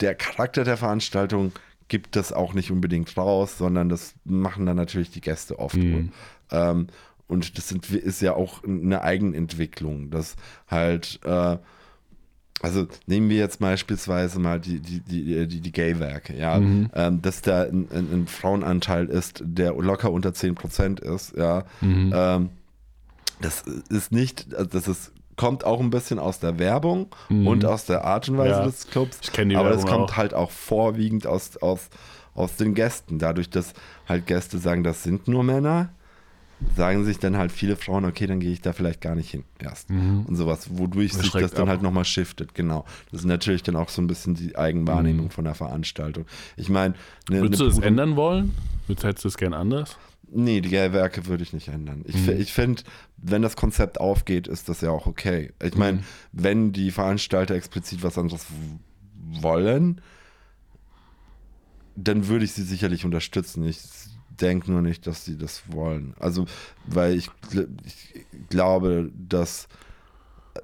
[0.00, 1.52] der Charakter der Veranstaltung
[1.88, 5.76] gibt das auch nicht unbedingt raus, sondern das machen dann natürlich die Gäste oft.
[5.76, 6.12] Mhm.
[6.50, 6.86] Ähm,
[7.32, 10.36] und das sind, ist ja auch eine Eigenentwicklung, dass
[10.68, 11.56] halt, äh,
[12.60, 16.90] also nehmen wir jetzt beispielsweise mal die, die, die, die, die Gay-Werke, ja, mhm.
[16.94, 21.64] ähm, dass da ein, ein, ein, Frauenanteil ist, der locker unter 10% ist, ja.
[21.80, 22.12] Mhm.
[22.14, 22.50] Ähm,
[23.40, 27.46] das ist nicht, also das ist kommt auch ein bisschen aus der Werbung mhm.
[27.46, 28.64] und aus der Art und Weise ja.
[28.66, 29.18] des Clubs.
[29.22, 30.16] Ich kenne die Aber Werbung es kommt auch.
[30.18, 31.88] halt auch vorwiegend aus, aus,
[32.34, 33.18] aus den Gästen.
[33.18, 33.72] Dadurch, dass
[34.06, 35.88] halt Gäste sagen, das sind nur Männer,
[36.76, 39.44] sagen sich dann halt viele Frauen, okay, dann gehe ich da vielleicht gar nicht hin
[39.58, 39.90] erst.
[39.90, 40.26] Mhm.
[40.26, 41.68] Und sowas, wodurch sich das dann ab.
[41.68, 42.84] halt nochmal shiftet, genau.
[43.10, 45.30] Das ist natürlich dann auch so ein bisschen die Eigenwahrnehmung mhm.
[45.30, 46.26] von der Veranstaltung.
[46.56, 46.94] Ich meine,
[47.28, 48.54] ne, Würdest ne du das ändern wollen?
[48.88, 49.96] Hättest du es gern anders?
[50.34, 52.02] Nee, die Werke würde ich nicht ändern.
[52.06, 52.40] Ich, mhm.
[52.40, 52.82] ich finde,
[53.18, 55.52] wenn das Konzept aufgeht, ist das ja auch okay.
[55.62, 56.04] Ich meine, mhm.
[56.32, 58.46] wenn die Veranstalter explizit was anderes
[59.40, 60.00] wollen,
[61.96, 63.64] dann würde ich sie sicherlich unterstützen.
[63.66, 63.78] Ich
[64.40, 66.14] denke nur nicht, dass sie das wollen.
[66.18, 66.46] Also,
[66.86, 67.30] weil ich,
[67.84, 69.68] ich glaube, dass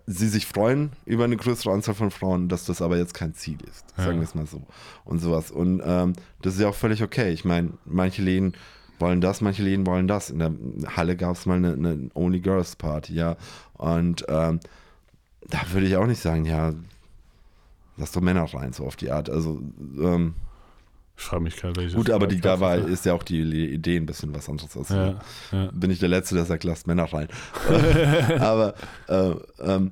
[0.06, 3.58] sie sich freuen über eine größere Anzahl von Frauen, dass das aber jetzt kein Ziel
[3.68, 4.04] ist, ja.
[4.04, 4.62] sagen wir es mal so.
[5.04, 5.50] Und sowas.
[5.50, 6.12] Und ähm,
[6.42, 7.32] das ist ja auch völlig okay.
[7.32, 8.54] Ich meine, manche Läden
[8.98, 10.30] wollen das, manche Läden wollen das.
[10.30, 10.52] In der
[10.96, 13.36] Halle gab es mal eine, eine, Only Girls Party, ja.
[13.74, 14.60] Und ähm,
[15.48, 16.74] da würde ich auch nicht sagen, ja,
[17.96, 19.30] lass doch Männer rein, so auf die Art.
[19.30, 19.62] Also,
[19.98, 20.34] ähm,
[21.18, 21.96] ich frage mich gerade, welche.
[21.96, 24.76] Gut, aber die, da war, ist ja auch die Idee ein bisschen was anderes.
[24.76, 25.18] Als ja,
[25.50, 25.70] ja.
[25.72, 27.26] Bin ich der Letzte, der sagt, lasst Männer rein.
[28.38, 28.74] aber
[29.08, 29.90] äh, ähm,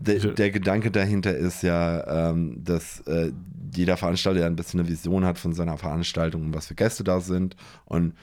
[0.00, 3.30] der, der, Gedanke dahinter ist ja, ähm, dass äh,
[3.74, 7.04] jeder Veranstalter ja ein bisschen eine Vision hat von seiner Veranstaltung und was für Gäste
[7.04, 8.14] da sind und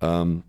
[0.00, 0.42] ähm,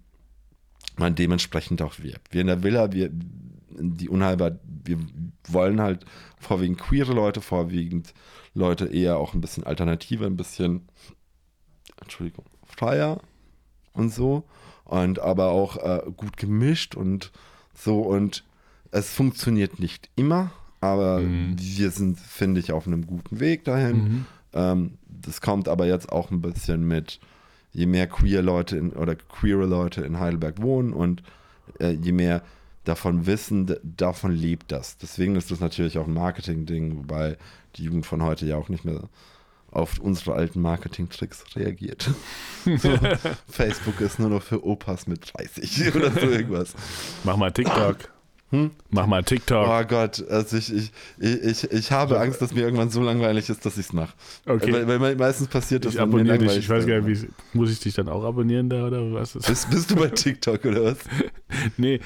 [0.95, 2.33] man dementsprechend auch wirbt.
[2.33, 4.51] Wir in der Villa, wir, die Unheilbar,
[4.85, 4.99] wir
[5.49, 6.05] wollen halt
[6.39, 8.13] vorwiegend queere Leute, vorwiegend
[8.53, 10.87] Leute eher auch ein bisschen Alternative, ein bisschen
[12.05, 13.19] Entschuldigung, freier
[13.93, 14.43] und so.
[14.85, 17.31] Und aber auch äh, gut gemischt und
[17.73, 18.01] so.
[18.01, 18.43] Und
[18.91, 21.55] es funktioniert nicht immer, aber mhm.
[21.57, 23.97] wir sind, finde ich, auf einem guten Weg dahin.
[23.97, 24.25] Mhm.
[24.53, 27.19] Ähm, das kommt aber jetzt auch ein bisschen mit,
[27.71, 31.23] je mehr queer Leute in, oder queere Leute in Heidelberg wohnen und
[31.79, 32.43] äh, je mehr
[32.83, 34.97] davon wissen, davon lebt das.
[34.97, 37.37] Deswegen ist das natürlich auch ein Marketing-Ding, wobei
[37.75, 39.09] die Jugend von heute ja auch nicht mehr
[39.75, 42.09] auf unsere alten Marketing-Tricks reagiert.
[42.65, 42.97] so,
[43.49, 46.73] Facebook ist nur noch für Opas mit 30 oder so irgendwas.
[47.23, 47.97] Mach mal TikTok.
[48.51, 48.71] Hm?
[48.89, 49.67] Mach mal TikTok.
[49.67, 53.65] Oh Gott, also ich, ich, ich, ich habe Angst, dass mir irgendwann so langweilig ist,
[53.65, 54.13] dass ich es mache.
[54.45, 54.71] Okay.
[54.71, 56.55] Weil, weil meistens passiert das, ich abonniere dich.
[56.57, 59.47] Ich weiß gar nicht, wie, muss ich dich dann auch abonnieren da oder was ist?
[59.47, 60.97] Bist, bist du bei TikTok oder was?
[61.77, 61.99] Nee.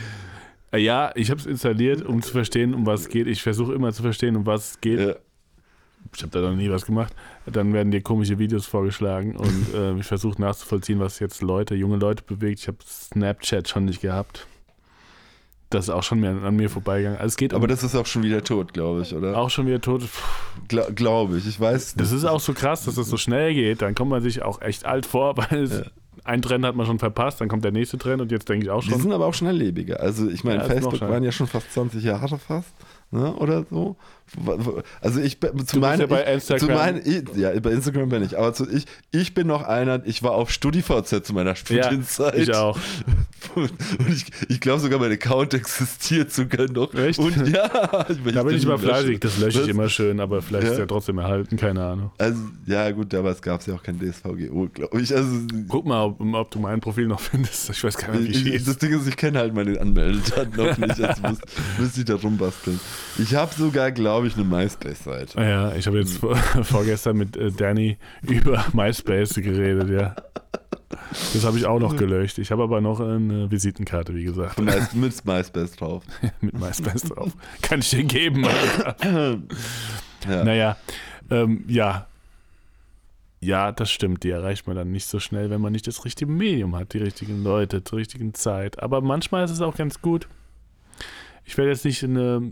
[0.71, 3.27] Äh, Ja, ich habe es installiert, um zu verstehen, um was es geht.
[3.27, 4.99] Ich versuche immer zu verstehen, um was es geht.
[4.99, 5.15] Ja.
[6.15, 7.13] Ich habe da noch nie was gemacht.
[7.45, 11.97] Dann werden dir komische Videos vorgeschlagen und äh, ich versuche nachzuvollziehen, was jetzt Leute, junge
[11.97, 12.59] Leute bewegt.
[12.61, 14.47] Ich habe Snapchat schon nicht gehabt.
[15.71, 17.19] Das ist auch schon mehr an mir vorbeigegangen.
[17.19, 19.37] Also es geht Aber um, das ist auch schon wieder tot, glaube ich, oder?
[19.37, 20.01] auch schon wieder tot.
[20.67, 21.47] Gla glaube ich.
[21.47, 21.93] Ich weiß.
[21.95, 23.83] Das ist auch so krass, dass es so schnell geht.
[23.83, 25.83] Dann kommt man sich auch echt alt vor, weil es, Ja.
[26.23, 28.71] ein Trend hat man schon verpasst, dann kommt der nächste Trend und jetzt denke ich
[28.71, 28.99] auch Die schon.
[29.01, 29.99] sind aber auch schnelllebiger.
[29.99, 32.73] Also ich meine, Ja, Facebook waren ja schon fast 20 Jahre fast,
[33.11, 33.31] ne?
[33.35, 33.95] Oder so.
[35.01, 36.59] Also ich bin- zu meinen, ja bei Instagram.
[36.69, 38.37] Zu meinen, ich, ja, bei Instagram bin ich.
[38.37, 42.35] Aber zu, ich, ich bin noch einer, ich war auf StudiVZ zu meiner ja, Studienzeit.
[42.37, 42.77] ich auch.
[43.55, 43.71] Und
[44.09, 46.93] ich, ich glaube sogar, mein Account existiert sogar noch.
[46.93, 47.17] Echt?
[47.19, 49.69] Und ja, ich Da bin ich mal fleißig, das lösche ich Was?
[49.69, 50.73] immer schön, aber vielleicht Ja.
[50.73, 52.11] ist er trotzdem erhalten, keine Ahnung.
[52.17, 55.15] Also, ja, gut, damals gab es ja auch kein DSVGO, glaube ich.
[55.15, 55.29] Also,
[55.67, 57.69] Guck mal, ob, ob du mein Profil noch findest.
[57.69, 60.55] Ich weiß gar nicht, wie ich ich, das Ding ist, ich kenne halt meine Anmeldedaten
[60.57, 61.01] noch nicht.
[61.01, 61.45] Also müsste
[61.79, 62.79] müsst ich da rumbasteln.
[63.17, 65.39] Ich habe sogar, glaube ich, eine MySpace-Seite.
[65.39, 70.15] Ja, ich habe jetzt vor, vorgestern mit äh, Danny über MySpace geredet, ja.
[71.33, 72.37] Das habe ich auch noch gelöscht.
[72.39, 74.59] Ich habe aber noch eine Visitenkarte, wie gesagt,
[74.93, 76.03] mit MySpace drauf.
[76.41, 77.31] mit MySpace drauf.
[77.61, 79.39] Kann ich dir geben, Alter.
[80.27, 80.43] Ja.
[80.43, 80.77] Naja,
[81.29, 82.07] ähm, ja.
[83.41, 84.23] Ja, das stimmt.
[84.23, 86.97] Die erreicht man dann nicht so schnell, wenn man nicht das richtige Medium hat, die
[86.97, 88.81] richtigen Leute zur richtigen Zeit.
[88.83, 90.27] Aber manchmal ist es auch ganz gut.
[91.45, 92.51] Ich werde jetzt nicht eine,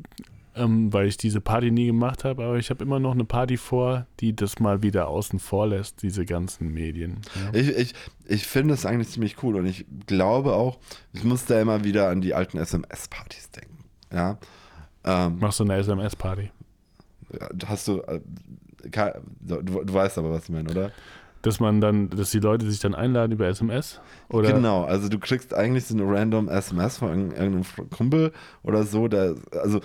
[0.58, 3.58] ähm, weil ich diese Party nie gemacht habe, aber ich habe immer noch eine Party
[3.58, 7.22] vor, die das mal wieder außen vor lässt, diese ganzen Medien.
[7.36, 7.60] Ja.
[7.60, 7.94] Ich, ich,
[8.26, 10.80] ich finde es eigentlich ziemlich cool und ich glaube auch,
[11.14, 13.84] ich muss da immer wieder an die alten SMS-Partys denken.
[14.12, 14.38] Ja.
[15.04, 16.52] Ähm, Machst du eine SMS-Party?
[17.66, 18.22] hast du, äh,
[19.42, 20.92] du, du weißt aber, was ich meine, oder?
[21.48, 24.02] Dass man dann, dass die Leute sich dann einladen über SMS?
[24.30, 28.34] Oder Genau, also du kriegst eigentlich so eine random SMS von irgend- irgendeinem Kumpel
[28.64, 29.08] oder so.
[29.08, 29.80] Da, also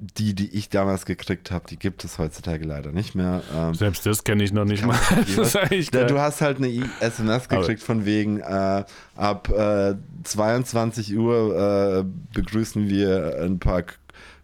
[0.00, 3.42] die, die ich damals gekriegt habe, die gibt es heutzutage leider nicht mehr.
[3.54, 4.98] Ähm, selbst das kenne ich noch nicht mal.
[5.90, 6.06] geil.
[6.06, 6.68] du hast halt eine
[7.00, 8.84] SMS Aber- gekriegt von wegen, äh,
[9.14, 9.94] ab äh,
[10.24, 13.82] 22 Uhr äh, begrüßen wir ein paar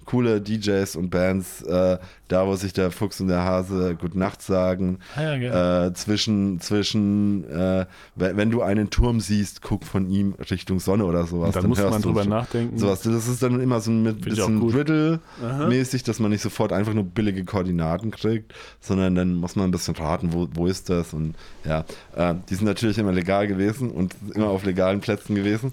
[0.05, 1.99] coole DJs und Bands, äh,
[2.29, 4.99] da wo sich der Fuchs und der Hase Gute Nacht sagen.
[5.17, 5.87] Ah, ja.
[5.87, 7.87] Äh, zwischen, zwischen äh,
[8.17, 11.55] wenn, du einen Turm siehst, guck von ihm Richtung Sonne oder sowas.
[11.55, 12.79] Und dann muss hörst man drüber nachdenken.
[12.79, 13.03] Sowas.
[13.03, 14.63] Das ist dann immer so ein bisschen.
[14.63, 19.71] Riddle-mäßig, dass man nicht sofort einfach nur billige Koordinaten kriegt, sondern dann muss man ein
[19.71, 21.13] bisschen raten, wo, wo ist das?
[21.13, 21.35] Und
[21.65, 21.85] ja,
[22.17, 25.73] äh, die sind natürlich immer legal gewesen und immer auf legalen Plätzen gewesen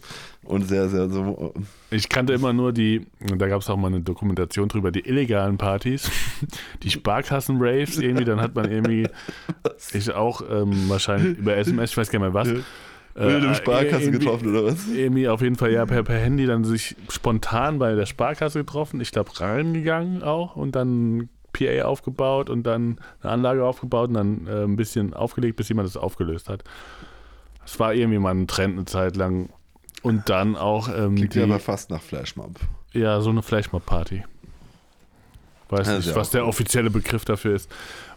[0.52, 1.54] und sehr, sehr so.
[1.90, 5.58] Ich kannte immer nur die, da gab es auch mal eine Dokumentation drüber, die illegalen
[5.58, 6.10] Partys,
[6.84, 9.08] die Sparkassen-Raves irgendwie, dann hat man irgendwie,
[9.94, 12.50] ich auch ähm, wahrscheinlich über SMS, ich weiß gar nicht mehr was.
[13.16, 13.28] Ja.
[13.38, 14.88] in der Sparkasse irgendwie- getroffen oder was?
[14.88, 19.02] Irgendwie auf jeden Fall ja per, per Handy dann sich spontan bei der Sparkasse getroffen,
[19.02, 24.48] ich glaube reingegangen auch und dann PA aufgebaut und dann eine Anlage aufgebaut und dann
[24.48, 26.64] äh, ein bisschen aufgelegt, bis jemand das aufgelöst hat.
[27.64, 29.50] Das war irgendwie mal ein Trend eine Zeit lang.
[30.02, 32.60] Und dann auch ähm, Klingt die, ja aber fast nach Flashmob.
[32.94, 34.24] ja, so eine Flashmob-Party.
[35.70, 37.70] Weiß Ja, nicht, was der offizielle Begriff dafür ist.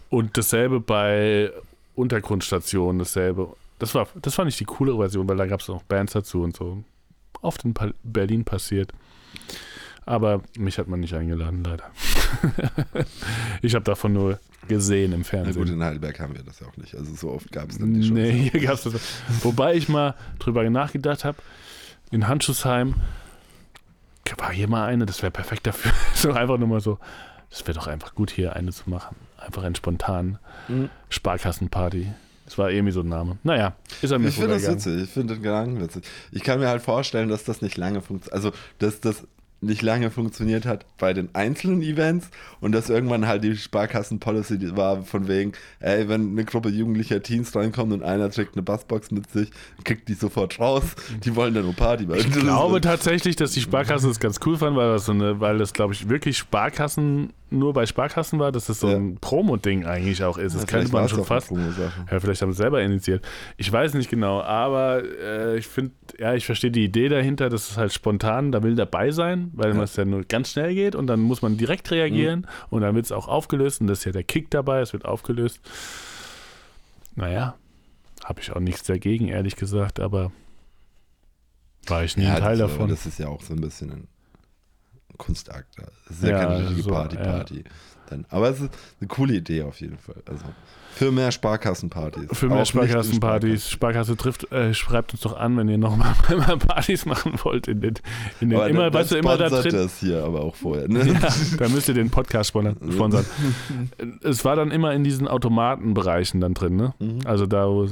[0.09, 1.51] Und dasselbe bei
[1.95, 3.53] Untergrundstationen, dasselbe.
[3.79, 6.41] Das war, das fand ich die coolere Version, weil da gab es noch Bands dazu
[6.41, 6.83] und so.
[7.41, 8.91] Oft in Pa- Berlin passiert.
[10.05, 11.83] Aber mich hat man nicht eingeladen, leider.
[13.61, 15.55] ich habe davon nur gesehen im Na Fernsehen.
[15.55, 16.95] gut, in Heidelberg haben wir das ja auch nicht.
[16.95, 18.11] Also so oft gab es dann die Shows.
[18.13, 18.93] Nee, hier gab es das.
[19.43, 21.37] Wobei ich mal drüber nachgedacht habe,
[22.11, 22.95] in Handschuhsheim
[24.37, 25.91] war hier mal eine, das wäre perfekt dafür.
[26.13, 26.99] So einfach nur mal so,
[27.49, 29.15] das wäre doch einfach gut, hier eine zu machen.
[29.37, 30.89] Einfach ein spontan Mhm.
[31.09, 32.11] Sparkassenparty.
[32.45, 33.37] Das war irgendwie so ein Name.
[33.43, 36.05] Naja, ist er mir Ich finde das witzig, ich finde den Gedanken witzig.
[36.31, 39.27] Ich kann mir halt vorstellen, dass das nicht lange funktioniert, also dass das
[39.65, 42.29] nicht lange funktioniert hat bei den einzelnen Events
[42.61, 47.55] und dass irgendwann halt die Sparkassen-Policy war von wegen, ey, wenn eine Gruppe jugendlicher Teens
[47.55, 49.51] reinkommt und einer trägt eine Bassbox mit sich,
[49.83, 50.83] kriegt die sofort raus,
[51.23, 52.19] die wollen dann nur Party machen.
[52.19, 55.57] Ich glaube tatsächlich, dass die Sparkasse das ganz cool fand, weil das so eine, weil
[55.57, 58.95] das, glaube ich, wirklich Sparkassen nur bei Sparkassen war, dass das so Ja.
[58.97, 60.55] ein Promo-Ding eigentlich auch ist.
[60.55, 61.51] Das könnte man schon fast.
[61.51, 63.25] Ja, vielleicht haben sie es selber initiiert.
[63.57, 67.71] Ich weiß nicht genau, aber äh, ich finde, ja, ich verstehe die Idee dahinter, dass
[67.71, 69.83] es halt spontan, da will dabei sein, weil Ja.
[69.83, 73.05] es ja nur ganz schnell geht und dann muss man direkt reagieren und dann wird
[73.05, 75.59] es auch aufgelöst und das ist ja der Kick dabei, es wird aufgelöst.
[77.15, 77.55] Naja,
[78.23, 80.31] habe ich auch nichts dagegen, ehrlich gesagt, aber
[81.87, 82.89] war ich nie ja, ein Teil davon.
[82.89, 84.07] Das ist ja auch so ein bisschen ein
[85.17, 85.77] Kunstakt.
[85.77, 87.45] Das ist ja, Ja, keine richtige so, Party, ja.
[88.09, 88.25] Dann.
[88.29, 90.21] Aber es ist eine coole Idee auf jeden Fall.
[90.27, 90.45] Also
[90.95, 92.29] für mehr Sparkassenpartys.
[92.31, 93.69] Für mehr Sparkassenpartys.
[93.69, 97.67] Sparkasse trifft, äh, schreibt uns doch an, wenn ihr nochmal mal Partys machen wollt.
[97.67, 97.95] In den,
[98.39, 99.73] in den Aber immer, weißt du, immer da drin.
[99.73, 100.87] das hier aber auch vorher.
[100.87, 101.05] Ne?
[101.05, 103.25] Ja, da müsst ihr den Podcast sponsern.
[104.23, 106.93] es war dann immer in diesen Automatenbereichen dann drin, ne?
[106.99, 107.19] Mhm.
[107.25, 107.91] Also da, wo es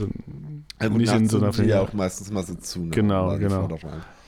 [0.82, 2.84] Ja, nicht in so einer sind die ja auch meistens mal so zu.
[2.86, 2.92] Ne?
[2.92, 3.68] Genau, genau.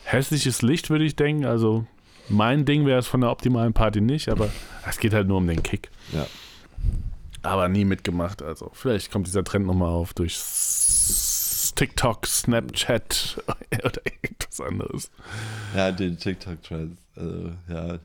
[0.03, 1.45] Hässliches Licht, würde ich denken.
[1.45, 1.85] Also
[2.29, 4.49] mein Ding wäre es von der optimalen Party nicht, aber
[4.87, 5.89] es geht halt nur um den Kick.
[6.13, 6.25] Ja.
[7.43, 8.41] Aber nie mitgemacht.
[8.41, 10.39] Also vielleicht kommt dieser Trend nochmal auf durch
[11.75, 13.37] TikTok, Snapchat
[13.83, 15.11] oder irgendwas anderes.
[15.75, 17.01] Ja, die TikTok-Trends.
[17.15, 17.99] Also, ja.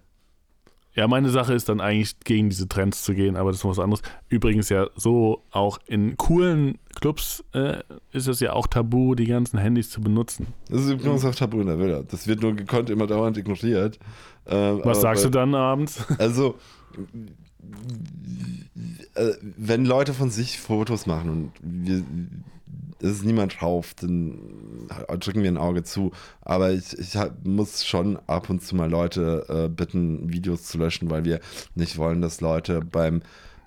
[0.95, 3.71] Ja, meine Sache ist dann eigentlich gegen diese Trends zu gehen, aber das ist noch
[3.71, 4.03] was anderes.
[4.29, 7.79] Übrigens ja so auch in coolen Clubs äh,
[8.13, 10.49] ist es ja auch tabu, die ganzen Handys zu benutzen.
[10.69, 12.03] Das ist übrigens auch Tabu in der Villa.
[12.03, 14.01] Das wird nur gekonnt immer dauernd ignoriert.
[14.47, 16.05] Ähm, Was sagst du bei- dann abends?
[16.19, 16.57] Also,
[19.15, 22.03] äh, wenn Leute von sich Fotos machen und wir,
[23.03, 24.39] es ist niemand drauf, dann
[25.19, 26.13] drücken wir ein Auge zu.
[26.43, 31.11] Aber ich, ich muss schon ab und zu mal Leute äh, bitten, Videos zu löschen,
[31.11, 31.41] weil wir
[31.75, 33.23] nicht wollen, dass Leute beim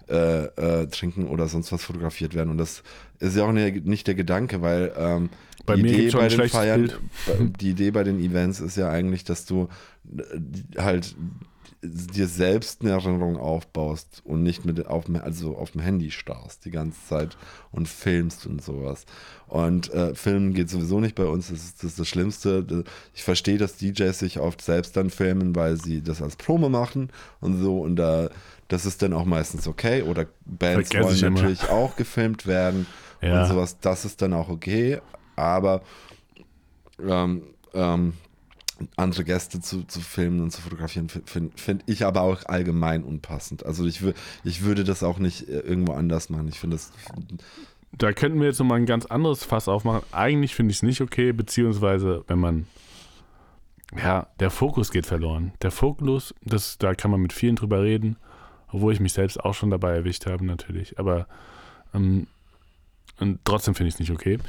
[0.09, 2.49] äh, äh, Trinken oder sonst was fotografiert werden.
[2.49, 2.84] Und das
[3.19, 5.29] ist ja auch ne- nicht der Gedanke, weil ähm,
[5.65, 7.61] Bei die mir Idee bei den Feiern, Bild.
[7.61, 9.69] die Idee bei den Events ist ja eigentlich, dass du
[10.17, 11.15] äh, halt
[11.86, 16.63] dir selbst eine Erinnerung aufbaust und nicht mit auf dem, also auf dem Handy starrst
[16.63, 17.38] die ganze Zeit
[17.71, 19.05] und filmst und sowas.
[19.47, 22.86] Und äh, Filmen geht sowieso nicht bei uns, das ist das, ist das Schlimmste.
[23.13, 27.09] Ich verstehe, dass DJs sich oft selbst dann filmen, weil sie das als Promo machen
[27.41, 28.29] und so und da
[28.69, 30.01] das ist dann auch meistens okay.
[30.03, 31.36] Oder Bands Vergesse wollen ich immer.
[31.41, 32.88] natürlich auch gefilmt werden
[33.21, 33.43] Ja.
[33.43, 33.77] und sowas.
[33.81, 34.99] Das ist dann auch okay.
[35.36, 35.81] Aber
[37.05, 38.13] ähm, ähm,
[38.95, 43.65] andere Gäste zu, zu filmen und zu fotografieren, finde find ich aber auch allgemein unpassend.
[43.65, 44.01] Also ich,
[44.43, 46.47] ich würde das auch nicht äh, irgendwo anders machen.
[46.47, 46.91] Ich finde das.
[47.91, 50.01] Da könnten wir jetzt nochmal ein ganz anderes Fass aufmachen.
[50.11, 52.67] Eigentlich finde ich es nicht okay, beziehungsweise wenn man,
[53.95, 55.53] ja, der Fokus geht verloren.
[55.61, 58.17] Der Fokus, das, da kann man mit vielen drüber reden,
[58.69, 60.97] obwohl ich mich selbst auch schon dabei erwischt habe natürlich.
[60.97, 61.28] Aber
[61.93, 62.28] ähm,
[63.19, 64.39] und trotzdem finde ich es nicht okay.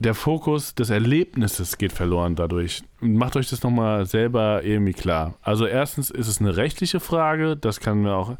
[0.00, 2.82] Der Fokus des Erlebnisses geht verloren dadurch.
[3.00, 5.34] Macht euch das nochmal selber irgendwie klar.
[5.42, 8.36] Also erstens ist es eine rechtliche Frage, das kann mir auch.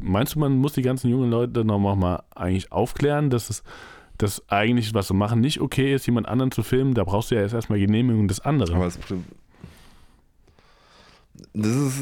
[0.00, 3.62] Meinst du, man muss die ganzen jungen Leute nochmal mal eigentlich aufklären, dass es
[4.18, 6.94] dass eigentlich, was sie machen, nicht okay ist, jemand anderen zu filmen?
[6.94, 8.76] Da brauchst du ja erst erstmal Genehmigung des anderen.
[8.76, 8.98] Aber das,
[11.54, 12.00] das ist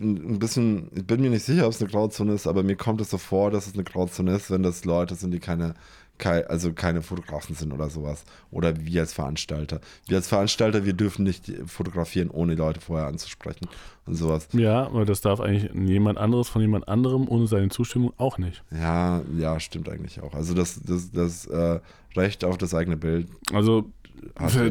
[0.00, 3.00] ein bisschen, ich bin mir nicht sicher, ob es eine Grauzone ist, aber mir kommt
[3.00, 5.74] es so vor, dass es eine Grauzone ist, wenn das Leute sind, die keine,
[6.20, 8.24] kei- also keine Fotografen sind oder sowas.
[8.50, 9.80] Oder wir als Veranstalter.
[10.06, 13.66] Wir als Veranstalter, wir dürfen nicht fotografieren, ohne die Leute vorher anzusprechen
[14.06, 14.46] und sowas.
[14.52, 18.62] ja, aber das darf eigentlich jemand anderes von jemand anderem ohne seine Zustimmung auch nicht.
[18.70, 20.34] Ja, ja, stimmt eigentlich auch.
[20.34, 21.80] Also das, das, das äh,
[22.16, 23.26] Recht auf das eigene Bild.
[23.52, 23.90] Also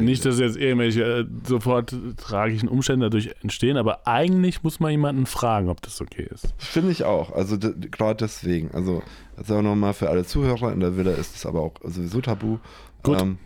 [0.00, 5.26] nicht, dass jetzt irgendwelche äh, sofort tragischen Umstände dadurch entstehen, aber eigentlich muss man jemanden
[5.26, 6.54] fragen, ob das okay ist.
[6.58, 7.32] Finde ich auch.
[7.32, 8.70] Also gerade deswegen.
[8.72, 9.02] Also
[9.40, 10.72] das auch nochmal für alle Zuhörer.
[10.72, 12.58] In der Villa ist es aber auch sowieso tabu.
[13.02, 13.22] Gut.
[13.22, 13.38] Ähm,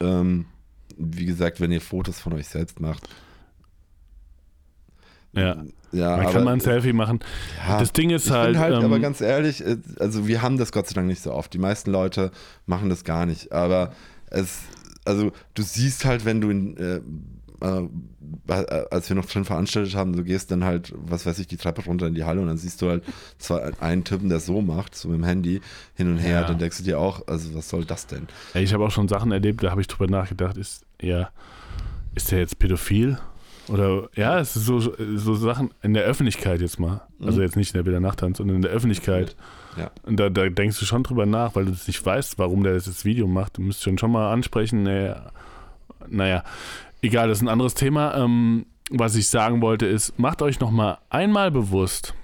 [0.00, 0.46] ähm,
[0.98, 3.08] wie gesagt, wenn ihr Fotos von euch selbst macht.
[5.32, 5.64] Ja.
[5.92, 7.20] ja Man kann mal ein Selfie machen.
[7.66, 10.42] ja, das Ding ist ich halt, bin halt ähm, aber ganz ehrlich, äh, also wir
[10.42, 11.54] haben das Gott sei Dank nicht so oft.
[11.54, 12.30] Die meisten Leute
[12.66, 13.52] machen das gar nicht.
[13.52, 13.94] Aber
[14.28, 14.60] es,
[15.06, 17.00] also du siehst halt, wenn du in, äh,
[17.60, 21.56] äh, als wir noch drin veranstaltet haben, du gehst dann halt, was weiß ich, die
[21.56, 23.02] Treppe runter in die Halle und dann siehst du halt
[23.38, 25.60] zwar einen Typen, der so macht, so mit dem Handy
[25.94, 26.46] hin und her, Ja.
[26.46, 28.26] dann denkst du dir auch, also was soll das denn?
[28.54, 31.30] Ey, ich habe auch schon Sachen erlebt, da habe ich drüber nachgedacht, ist ja,
[32.14, 33.18] ist der jetzt pädophil?
[33.68, 37.00] Oder ja, es ist so, so Sachen in der Öffentlichkeit jetzt mal.
[37.20, 37.42] Also Mhm.
[37.44, 39.34] jetzt nicht in der Bilder Nachttanz, sondern in der Öffentlichkeit.
[39.76, 39.90] Ja.
[40.04, 42.74] Und da, da denkst du schon drüber nach, weil du das nicht weißt, warum der
[42.74, 43.56] das Video macht.
[43.58, 44.84] Du müsst schon schon mal ansprechen.
[44.84, 45.32] Naja,
[46.08, 46.44] naja,
[47.06, 48.16] egal, das ist ein anderes Thema.
[48.16, 52.14] Ähm, was ich sagen wollte ist, macht euch noch mal einmal bewusst,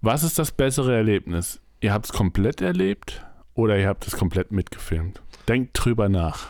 [0.00, 1.60] was ist das bessere Erlebnis?
[1.80, 5.20] Ihr habt es komplett erlebt oder ihr habt es komplett mitgefilmt?
[5.48, 6.48] Denkt drüber nach.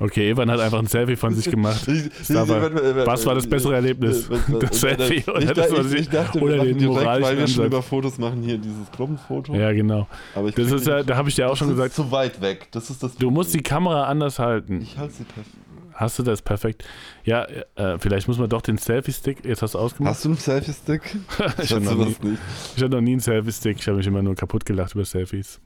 [0.00, 1.86] Okay, Evan hat einfach ein Selfie von sich gemacht.
[2.36, 4.28] Aber was war das bessere Erlebnis?
[4.60, 7.38] Das Selfie oder ich, das, was ich, ich- dachte, oder wir den direkt, weil moralischen
[7.38, 9.54] wir schon über Fotos machen, hier dieses Gruppenfoto.
[9.54, 10.08] Ja, genau.
[10.34, 12.10] Aber ich Das ist ja, da habe ich dir auch schon das gesagt, ist zu
[12.10, 12.68] weit weg.
[12.72, 14.80] Das ist das du musst die Kamera anders halten.
[14.82, 15.56] Ich halte sie perfekt.
[15.94, 16.84] Hast du das perfekt?
[17.24, 17.44] Ja,
[17.76, 20.14] äh, vielleicht muss man doch den Selfie-Stick, jetzt hast du ausgemacht.
[20.14, 21.02] Hast du einen Selfie-Stick?
[21.62, 22.40] ich hatte noch, nie- nicht.
[22.76, 25.60] ich hatte noch nie einen Selfie-Stick, ich habe mich immer nur kaputt gelacht über Selfies.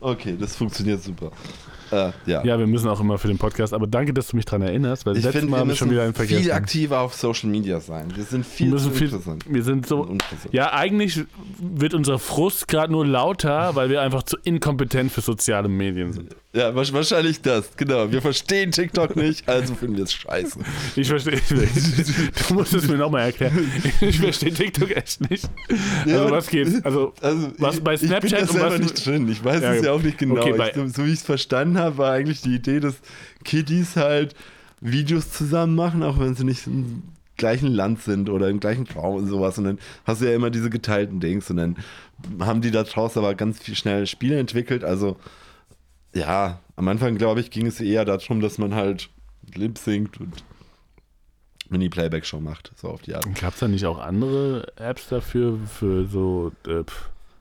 [0.00, 1.32] Okay, das funktioniert super.
[1.90, 2.44] Äh, ja.
[2.44, 5.06] Ja, wir müssen auch immer für den Podcast, aber danke, dass du mich daran erinnerst,
[5.06, 6.42] weil ich letztes finde, Mal wir habe ich schon wieder einen müssen vergessen.
[6.42, 8.12] viel aktiver auf Social Media sein.
[8.14, 9.44] Wir sind wir, viel zu viel, interessant.
[9.48, 10.16] wir sind so.
[10.52, 11.24] Ja, eigentlich
[11.60, 16.34] wird unser Frust gerade nur lauter, weil wir einfach zu inkompetent für soziale Medien sind.
[16.54, 18.10] Ja, wa- wahrscheinlich das, genau.
[18.10, 20.58] Wir verstehen TikTok nicht, also finden wir es scheiße.
[20.96, 21.38] Ich verstehe.
[22.48, 23.70] Du musst es mir nochmal erklären.
[24.00, 25.44] Ich verstehe TikTok echt nicht.
[26.04, 26.84] Also, Ja, was geht?
[26.84, 29.28] Also, Also, Was bei ich bin Snapchat da und selber was- nicht drin.
[29.28, 30.40] Ich weiß Ja, es ja auch nicht genau.
[30.40, 32.96] okay, bei- ich, so, so wie ich es verstanden habe, war eigentlich die Idee, dass
[33.44, 34.34] Kiddies halt
[34.80, 37.02] Videos zusammen machen, auch wenn sie nicht im
[37.36, 39.56] gleichen Land sind oder im gleichen Raum und sowas.
[39.58, 41.76] Und dann hast du ja immer diese geteilten Dings und dann
[42.40, 44.84] haben die da draußen aber ganz viel schnell Spiele entwickelt.
[44.84, 45.16] Also
[46.14, 49.08] ja, am Anfang glaube ich ging es eher darum, dass man halt
[49.54, 50.44] lip singt und
[51.70, 53.26] Mini-Playback-Show macht, so auf die Art.
[53.34, 56.84] gab es da nicht auch andere Apps dafür, für so, äh,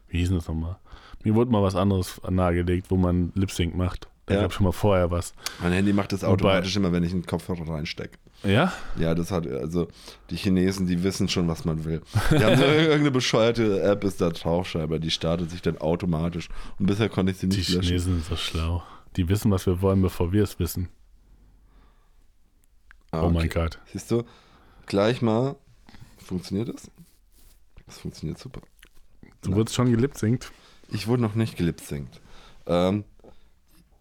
[0.09, 0.77] wie hieß das nochmal?
[1.23, 4.07] Mir wurde mal was anderes nahegelegt, wo man Lip Sync macht.
[4.27, 4.41] Da Ja.
[4.41, 5.33] gab schon mal vorher was.
[5.61, 8.17] Mein Handy macht das Wobei- automatisch immer, wenn ich einen Kopfhörer reinstecke.
[8.43, 8.71] Ja?
[8.99, 9.87] Ja, das hat, also
[10.29, 12.01] die Chinesen, die wissen schon, was man will.
[12.31, 16.49] Die haben so irgendeine bescheuerte App, ist da drauf scheinbar, die startet sich dann automatisch.
[16.77, 17.83] Und bisher konnte ich sie Die nicht löschen.
[17.87, 18.83] Chinesen sind so schlau.
[19.15, 20.89] Die wissen, was wir wollen, bevor wir es wissen.
[23.11, 23.61] Ah, Oh mein okay.
[23.61, 23.79] Gott.
[23.91, 24.23] Siehst du,
[24.85, 25.55] gleich mal,
[26.17, 26.91] funktioniert das?
[27.85, 28.61] Das funktioniert super.
[29.41, 30.51] Du wurdest schon gelipsingt.
[30.89, 32.19] Ich wurde noch nicht gelipsingt.
[32.65, 33.05] Ähm,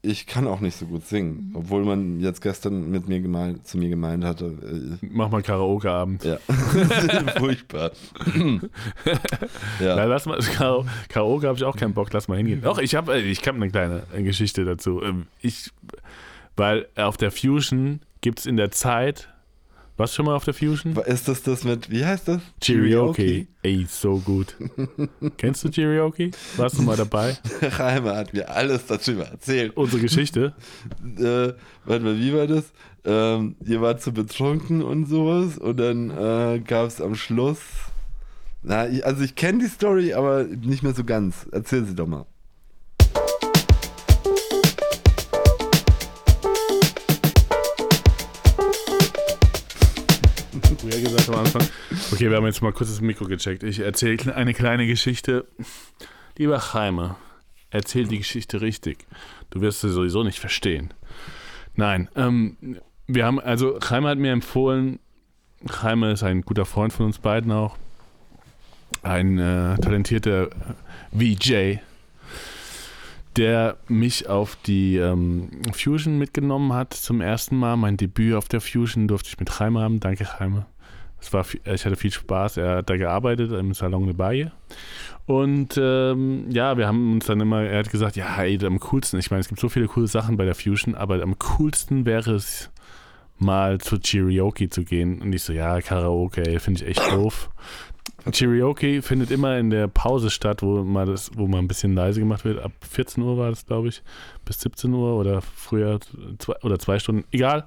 [0.07, 3.77] ich kann auch nicht so gut singen, obwohl man jetzt gestern mit mir gemeint, zu
[3.79, 4.47] mir gemeint hatte,
[5.03, 6.25] äh, Mach mal Karaoke-Abend.
[6.25, 6.39] ja,
[7.39, 7.91] furchtbar.
[9.81, 10.05] Ja, ja.
[10.05, 12.63] lass mal, Kara- Karaoke habe ich auch keinen Bock, lass mal hingehen.
[12.63, 15.03] Doch, ich habe ich hab eine kleine äh, Geschichte dazu.
[15.03, 15.71] Ähm, Ich,
[16.57, 19.29] weil auf der Fusion gibt es in der Zeit,
[19.97, 20.95] was schon mal auf der Fusion?
[21.07, 22.43] Ist das das mit, wie heißt das?
[22.61, 23.47] Karaoke.
[23.63, 24.57] Ey, so gut.
[25.39, 26.31] Kennst du Karaoke?
[26.57, 27.37] Warst du mal dabei?
[27.63, 29.77] Reimer hat mir alles darüber erzählt.
[29.77, 30.55] Unsere Geschichte.
[31.17, 32.73] Äh, warte mal, wie war das?
[33.05, 37.59] Ähm, ihr wart zu betrunken und sowas und dann äh, gab es am Schluss.
[38.63, 41.47] Na, ich, also ich kenne die Story, aber nicht mehr so ganz.
[41.53, 42.27] Erzähl sie doch mal.
[51.27, 51.69] Gesagt am Anfang.
[52.13, 53.63] Okay, wir haben jetzt mal kurz das Mikro gecheckt.
[53.63, 55.47] Ich erzähle eine kleine Geschichte.
[56.37, 57.17] Lieber Jaime,
[57.71, 59.07] erzähl die Geschichte richtig.
[59.51, 60.93] Du wirst sie sowieso nicht verstehen.
[61.75, 62.57] Nein, ähm,
[63.07, 64.99] wir haben, also Jaime hat mir empfohlen,
[65.83, 67.77] Jaime ist ein guter Freund von uns beiden auch.
[69.03, 70.51] Ein äh, talentierter
[71.13, 71.79] VJ,
[73.37, 77.77] der mich auf die ähm, Fusion mitgenommen hat zum ersten Mal.
[77.77, 80.01] Mein Debüt auf der Fusion durfte ich mit Jaime haben.
[80.01, 80.67] Danke, Jaime.
[81.21, 82.59] Es war, ich hatte viel Spaß.
[82.59, 84.53] Er hat da gearbeitet im Salon de Baye.
[85.27, 89.19] Und ähm, ja, wir haben uns dann immer, er hat gesagt, ja, ey, am coolsten,
[89.19, 92.35] ich meine, es gibt so viele coole Sachen bei der Fusion, aber am coolsten wäre
[92.35, 92.71] es,
[93.39, 95.21] mal zu Karaoke zu gehen.
[95.21, 97.51] Und ich so, ja, Karaoke, finde ich echt doof.
[98.33, 102.21] Karaoke findet immer in der Pause statt, wo mal das, wo mal ein bisschen leise
[102.21, 102.63] gemacht wird.
[102.63, 104.03] Ab 14 Uhr war das, glaube ich,
[104.45, 106.01] bis 17 Uhr oder früher
[106.39, 107.25] zwei, oder zwei Stunden.
[107.31, 107.65] Egal.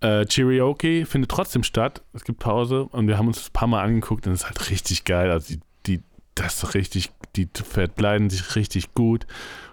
[0.00, 2.02] Äh, Karaoke findet trotzdem statt.
[2.12, 4.46] Es gibt Pause und wir haben uns das ein paar Mal angeguckt und es ist
[4.46, 5.30] halt richtig geil.
[5.30, 6.02] Also die, die
[6.34, 9.26] das ist richtig, die verkleiden sich richtig gut,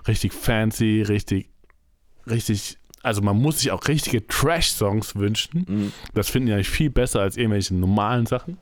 [0.08, 1.50] richtig fancy, richtig,
[2.28, 2.78] richtig.
[3.04, 5.66] Also man muss sich auch richtige Trash-Songs wünschen.
[5.68, 5.92] Mhm.
[6.16, 8.58] Das finden eigentlich viel besser als irgendwelche normalen Sachen.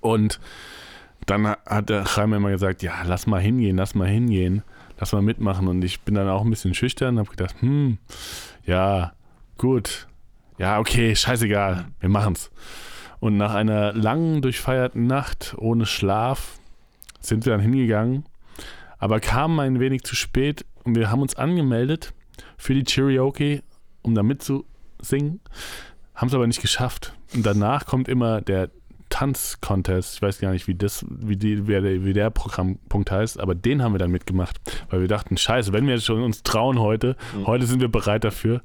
[0.00, 0.38] Und
[1.26, 4.62] dann hat der Jaime immer gesagt, ja, lass mal hingehen, lass mal hingehen,
[5.00, 5.66] lass mal mitmachen.
[5.66, 7.98] Und ich bin dann auch ein bisschen schüchtern und habe gedacht, hm,
[8.64, 9.12] ja,
[9.56, 10.06] gut,
[10.58, 12.50] ja, okay, scheißegal, wir machen's.
[13.20, 16.58] Und nach einer langen, durchfeierten Nacht ohne Schlaf
[17.20, 18.24] sind wir dann hingegangen,
[18.98, 22.12] aber kamen ein wenig zu spät und wir haben uns angemeldet
[22.56, 23.62] für die Karaoke,
[24.02, 25.40] um da mitzusingen,
[26.14, 27.14] haben es aber nicht geschafft.
[27.34, 28.70] Und danach kommt immer der
[29.10, 30.16] Tanz-Contest.
[30.16, 33.54] Ich weiß gar nicht, wie, das, wie, die, wie, der, wie der Programmpunkt heißt, aber
[33.54, 36.78] den haben wir dann mitgemacht, weil wir dachten, scheiße, wenn wir jetzt schon uns trauen
[36.78, 37.46] heute, Mhm.
[37.46, 38.62] heute sind wir bereit dafür,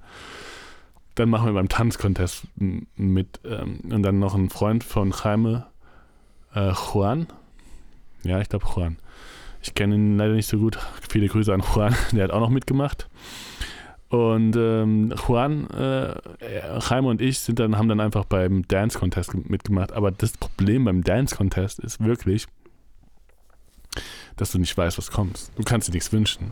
[1.15, 3.39] dann machen wir beim Tanzcontest mit.
[3.45, 5.67] Ähm, und dann noch ein Freund von Jaime,
[6.55, 7.27] äh, Juan.
[8.23, 8.97] Ja, ich glaube Juan.
[9.61, 10.77] Ich kenne ihn leider nicht so gut.
[11.09, 13.07] Viele Grüße an Juan, der hat auch noch mitgemacht.
[14.09, 16.13] Und ähm, Juan, äh,
[16.79, 19.91] Jaime und ich sind dann, haben dann einfach beim Dance Contest mitgemacht.
[19.91, 22.45] Aber das Problem beim Dance Contest ist wirklich,
[24.35, 25.49] dass du nicht weißt, was kommt.
[25.55, 26.51] Du kannst dir nichts wünschen.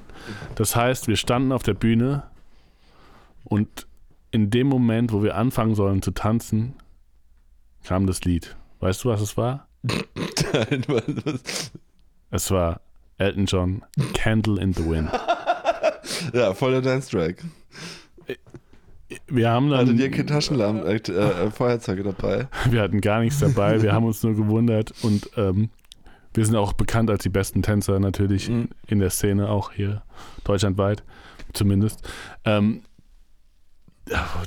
[0.55, 2.23] Das heißt, wir standen auf der Bühne
[3.43, 3.85] und
[4.31, 6.75] in dem Moment, wo wir anfangen sollen zu tanzen,
[7.83, 8.55] kam das Lied.
[8.79, 9.67] Weißt du, was es war?
[9.83, 11.71] Nein, was-
[12.29, 12.81] Es war
[13.17, 15.09] Elton John, Candle in the Wind.
[16.33, 17.43] Ja, voller Dance-Track.
[19.27, 22.47] Wir haben dann, Hattet ihr kein Taschenlampen, äh, äh, Feuerzeuge dabei?
[22.69, 25.69] wir hatten gar nichts dabei, wir haben uns nur gewundert und ähm,
[26.33, 28.69] wir sind auch bekannt als die besten Tänzer natürlich Mhm.
[28.87, 30.03] in der Szene, auch hier
[30.45, 31.03] deutschlandweit
[31.53, 32.07] zumindest.
[32.45, 32.83] Ähm,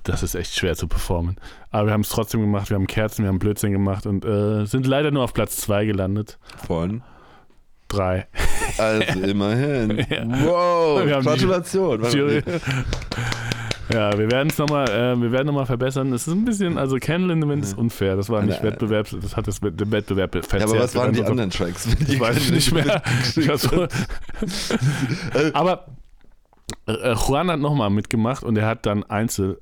[0.05, 1.37] das ist echt schwer zu performen.
[1.71, 4.65] Aber wir haben es trotzdem gemacht, wir haben Kerzen, wir haben Blödsinn gemacht und äh,
[4.67, 6.39] sind leider nur auf Platz zwei gelandet.
[6.67, 7.03] Von?
[7.89, 8.27] Drei.
[8.79, 10.05] Also immerhin.
[10.11, 10.25] Ja.
[10.45, 12.03] Wow, Gratulation.
[13.93, 16.11] Ja, wir werden es nochmal, äh, wir werden nochmal verbessern.
[16.15, 18.17] Es ist ein bisschen, also Candle in the Wind ist unfair.
[18.17, 20.63] Das war nicht Eine- Wettbewerb, das hat das den Wettbewerb verzerrt.
[20.63, 21.87] Ja, aber was waren die anderen Tracks?
[22.09, 23.03] Ich weiß es nicht mehr.
[23.37, 23.87] Ich war so-
[25.53, 25.87] Aber
[26.87, 29.61] äh, Juan hat nochmal mitgemacht und er hat dann Einzel,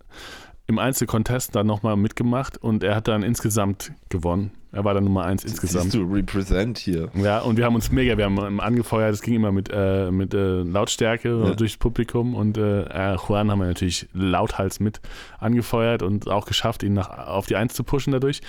[0.66, 4.52] im Einzelcontest dann nochmal mitgemacht und er hat dann insgesamt gewonnen.
[4.74, 5.92] Er war dann Nummer eins insgesamt.
[5.92, 7.10] Siehst du, represent hier.
[7.14, 10.32] Ja, und wir haben uns mega, wir haben angefeuert, es ging immer mit, äh, mit
[10.32, 11.54] äh, Lautstärke Ja.
[11.54, 15.02] durchs Publikum und äh, äh, Juan haben wir natürlich lauthals mit
[15.38, 18.40] angefeuert und auch geschafft, ihn nach, auf die Eins zu pushen dadurch.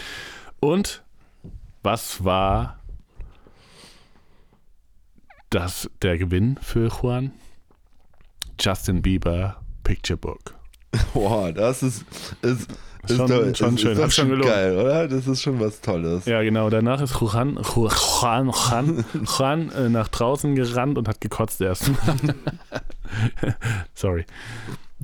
[0.62, 1.04] Und
[1.82, 2.80] was war
[5.50, 7.32] das, der Gewinn für Juan?
[8.60, 10.54] Justin Bieber Picture Book.
[11.14, 12.06] Boah, das ist,
[12.42, 12.70] ist,
[13.08, 14.46] ist Schon- doch, schon ist, schön, Ist hat schon gelohnt.
[14.50, 15.08] geil, oder?
[15.08, 16.26] Das ist schon was Tolles.
[16.26, 16.70] Ja, genau.
[16.70, 22.16] Danach ist Juan, Juan, Juan, Juan äh, nach draußen gerannt und hat gekotzt erstmal.
[23.94, 24.26] Sorry.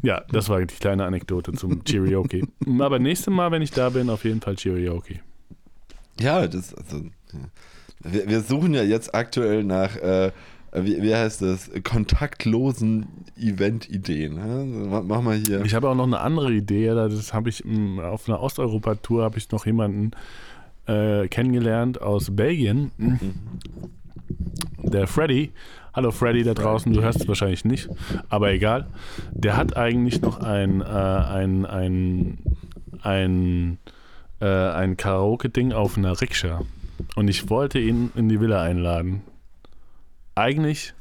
[0.02, 2.48] Ja, das war die kleine Anekdote zum Karaoke.
[2.80, 5.20] Aber nächstes Mal, wenn ich da bin, auf jeden Fall Karaoke.
[6.22, 7.04] Ja, das, also,
[8.02, 10.32] wir, wir suchen ja jetzt aktuell nach, äh,
[10.74, 13.08] wie, wie heißt das, kontaktlosen
[13.38, 14.90] Event-Ideen.
[14.90, 15.64] Mach- mal hier.
[15.66, 16.88] Ich habe auch noch eine andere Idee.
[16.88, 20.12] Das habe ich mh, auf einer Osteuropa-Tour habe ich noch jemanden
[20.88, 22.92] äh, kennengelernt aus Belgien.
[24.84, 25.52] Der Freddy.
[25.94, 27.90] Hallo Freddy da draußen, du hörst es wahrscheinlich nicht,
[28.30, 28.86] aber egal.
[29.32, 32.38] Der hat eigentlich noch ein, äh, ein, ein,
[33.02, 33.78] ein,
[34.40, 36.62] äh, ein Karaoke-Ding auf einer Rikscha.
[37.16, 39.24] Und ich wollte ihn in die Villa einladen.
[40.40, 40.94] Eigentlich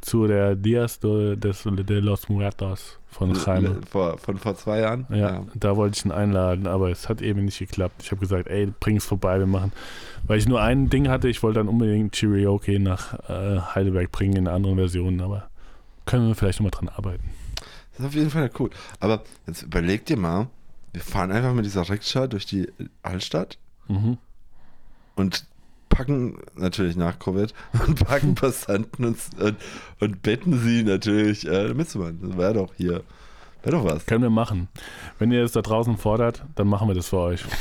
[0.00, 3.80] zu der Dias de, de los Muertos von Jaime.
[3.90, 5.06] Vor, von vor zwei Jahren?
[5.10, 8.02] Ja, da wollte ich ihn einladen, aber es hat eben nicht geklappt.
[8.02, 9.72] Ich habe gesagt, ey, bring es vorbei, wir machen.
[10.26, 14.36] Weil ich nur ein Ding hatte, ich wollte dann unbedingt Karaoke nach äh, Heidelberg bringen
[14.36, 15.50] in anderen Versionen, aber
[16.04, 17.24] können wir vielleicht nochmal dran arbeiten.
[17.92, 18.70] Das ist auf jeden Fall cool.
[19.00, 20.48] Aber jetzt überleg dir mal,
[20.92, 22.68] wir fahren einfach mit dieser Rikscha durch die
[23.02, 24.18] Altstadt Mhm.
[25.16, 25.46] und
[25.88, 27.54] packen natürlich nach Covid
[27.86, 29.56] und packen Passanten und, und,
[30.00, 32.20] und betten sie natürlich äh, mitzumachen.
[32.22, 33.02] Das wäre doch hier,
[33.62, 34.06] wäre doch was.
[34.06, 34.68] Können wir machen.
[35.18, 37.44] Wenn ihr es da draußen fordert, dann machen wir das für euch.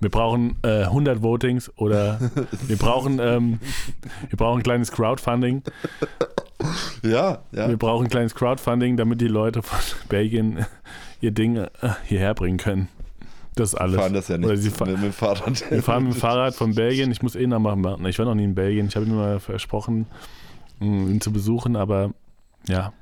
[0.00, 2.18] Wir brauchen äh, 100 Votings oder
[2.66, 3.60] wir brauchen, ähm,
[4.28, 5.62] wir brauchen ein kleines Crowdfunding.
[7.02, 7.68] Ja, ja.
[7.68, 10.66] Wir brauchen ein kleines Crowdfunding, damit die Leute von Belgien
[11.20, 11.68] ihr Ding äh,
[12.04, 12.88] hierher bringen können.
[13.56, 13.94] Das alles.
[13.96, 15.70] Wir fahren das ja nicht Oder sie mit, fa- mit dem Fahrrad.
[15.70, 17.10] Wir fahren mit dem Fahrrad von Belgien.
[17.12, 18.04] Ich muss eh mal machen.
[18.06, 18.86] Ich war noch nie in Belgien.
[18.88, 20.06] Ich habe ihm mal versprochen,
[20.80, 22.12] mh, ihn zu besuchen, aber
[22.66, 22.92] ja.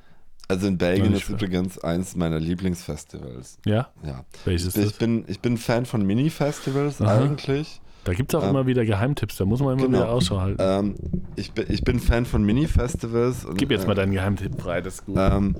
[0.48, 3.58] Also in Belgien ist übrigens eins meiner Lieblingsfestivals.
[3.64, 3.88] Ja?
[4.04, 4.24] Ja.
[4.44, 4.92] Welches Ich das?
[4.98, 7.80] bin, ich bin Fan von Mini-Festivals eigentlich.
[8.04, 9.36] Da gibt es auch ähm, immer wieder Geheimtipps.
[9.36, 9.98] Da muss man immer genau.
[10.00, 10.58] wieder Ausschau halten.
[10.60, 10.94] Ähm,
[11.36, 13.46] ich, bin, ich bin Fan von Mini-Festivals.
[13.56, 14.80] Gib jetzt äh, mal deinen Geheimtipp frei.
[14.82, 15.16] Das ist gut.
[15.18, 15.54] Ähm,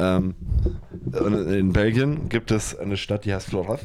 [0.00, 0.34] ähm,
[1.12, 3.84] in Belgien gibt es eine Stadt, die heißt Floraf.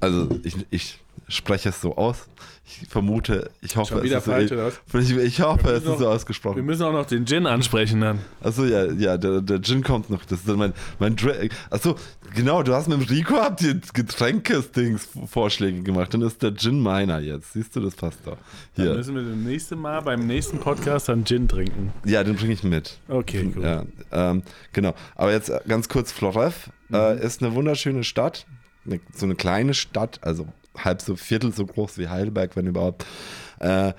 [0.00, 0.98] Also ich, ich
[1.28, 2.28] spreche es so aus.
[2.70, 4.50] Ich vermute, ich hoffe, es ist falsch,
[4.92, 6.66] so, ich, ich hoffe, Wir es müssen ist so noch- Wir ausgesprochen.
[6.66, 8.18] müssen auch noch den Gin ansprechen dann.
[8.42, 10.24] Achso, ja, ja, der, der Gin kommt noch.
[10.26, 11.50] Das ist dann mein, mein Drink.
[11.70, 11.96] Achso,
[12.34, 16.12] genau, du hast mit dem Rico habt ihr Getränkes-Dings Vorschläge gemacht.
[16.12, 17.52] Dann ist der Gin meiner jetzt.
[17.54, 18.36] Siehst du, das passt doch.
[18.76, 18.94] Dann Hier.
[18.96, 21.92] müssen wir das nächste Mal beim nächsten Podcast dann Gin trinken.
[22.04, 22.98] Ja, den bringe ich mit.
[23.08, 23.62] Okay, gut.
[23.64, 24.42] Ja, ähm,
[24.72, 24.94] genau.
[25.14, 28.46] Aber jetzt äh, ganz kurz, Floref äh, ist eine wunderschöne Stadt.
[28.86, 30.46] Eine, so eine kleine Stadt, also
[30.84, 33.04] halb so Viertel so groß wie Heidelberg, wenn überhaupt.
[33.60, 33.92] Äh,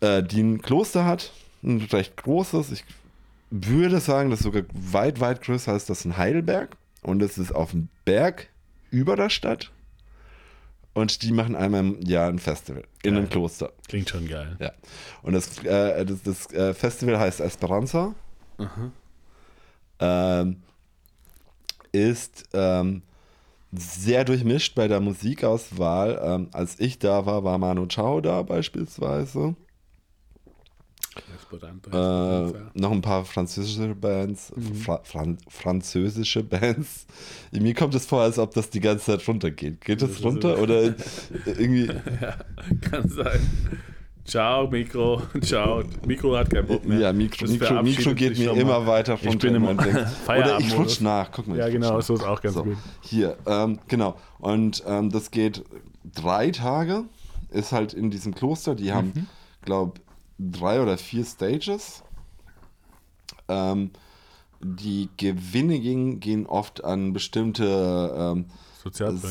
[0.00, 1.32] äh, die ein Kloster hat,
[1.62, 2.72] ein recht großes.
[2.72, 2.84] Ich
[3.50, 6.76] würde sagen, das ist sogar weit, weit größer als das in Heidelberg.
[7.02, 8.48] Und es ist auf dem Berg
[8.90, 9.70] über der Stadt.
[10.94, 13.32] Und die machen einmal im Jahr ein Festival in einem Geil.
[13.32, 13.72] Kloster.
[13.86, 14.56] Klingt schon geil.
[14.58, 14.72] Ja.
[15.22, 18.14] Und das, äh, das, das äh, Festival heißt Esperanza.
[20.00, 20.56] Ähm,
[21.92, 23.02] ist ähm,
[23.72, 26.20] sehr durchmischt bei der Musikauswahl.
[26.22, 29.54] Ähm, als ich da war, war Manu Chao da beispielsweise.
[31.90, 34.52] Äh, noch ein paar französische Bands,
[34.84, 37.06] Fra Fran französische Bands.
[37.52, 39.80] Mir kommt es vor, als ob das die ganze Zeit runtergeht.
[39.80, 40.82] Geht Das runter so- oder
[41.46, 41.86] irgendwie?
[41.86, 42.36] ja,
[42.82, 43.40] kann sein.
[44.28, 45.22] Ciao, Mikro.
[45.42, 45.82] Ciao.
[46.06, 46.98] Mikro hat keinen Bock mehr.
[46.98, 49.48] Ja, Mikro, Mikro, Mikro geht mir immer weiter Ich runter.
[49.50, 49.64] bin im.
[50.28, 51.32] Oder ich rutsch nach.
[51.32, 51.56] Guck mal.
[51.56, 52.76] ich Ja, genau, so ist auch ganz So, gut.
[53.00, 54.16] Hier, ähm, genau.
[54.38, 55.64] Und ähm, das geht
[56.04, 57.04] drei Tage.
[57.50, 58.74] Ist halt in diesem Kloster.
[58.74, 59.26] Die haben, Mhm.
[59.64, 60.00] glaube
[60.38, 62.02] drei oder vier Stages.
[63.48, 63.90] Ähm,
[64.60, 68.44] die Gewinne gehen, gehen oft an bestimmte ähm.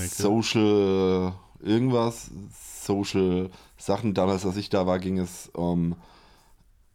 [0.10, 2.30] Social irgendwas,
[2.84, 4.14] Social Sachen.
[4.14, 5.96] Damals, als ich da war, ging es um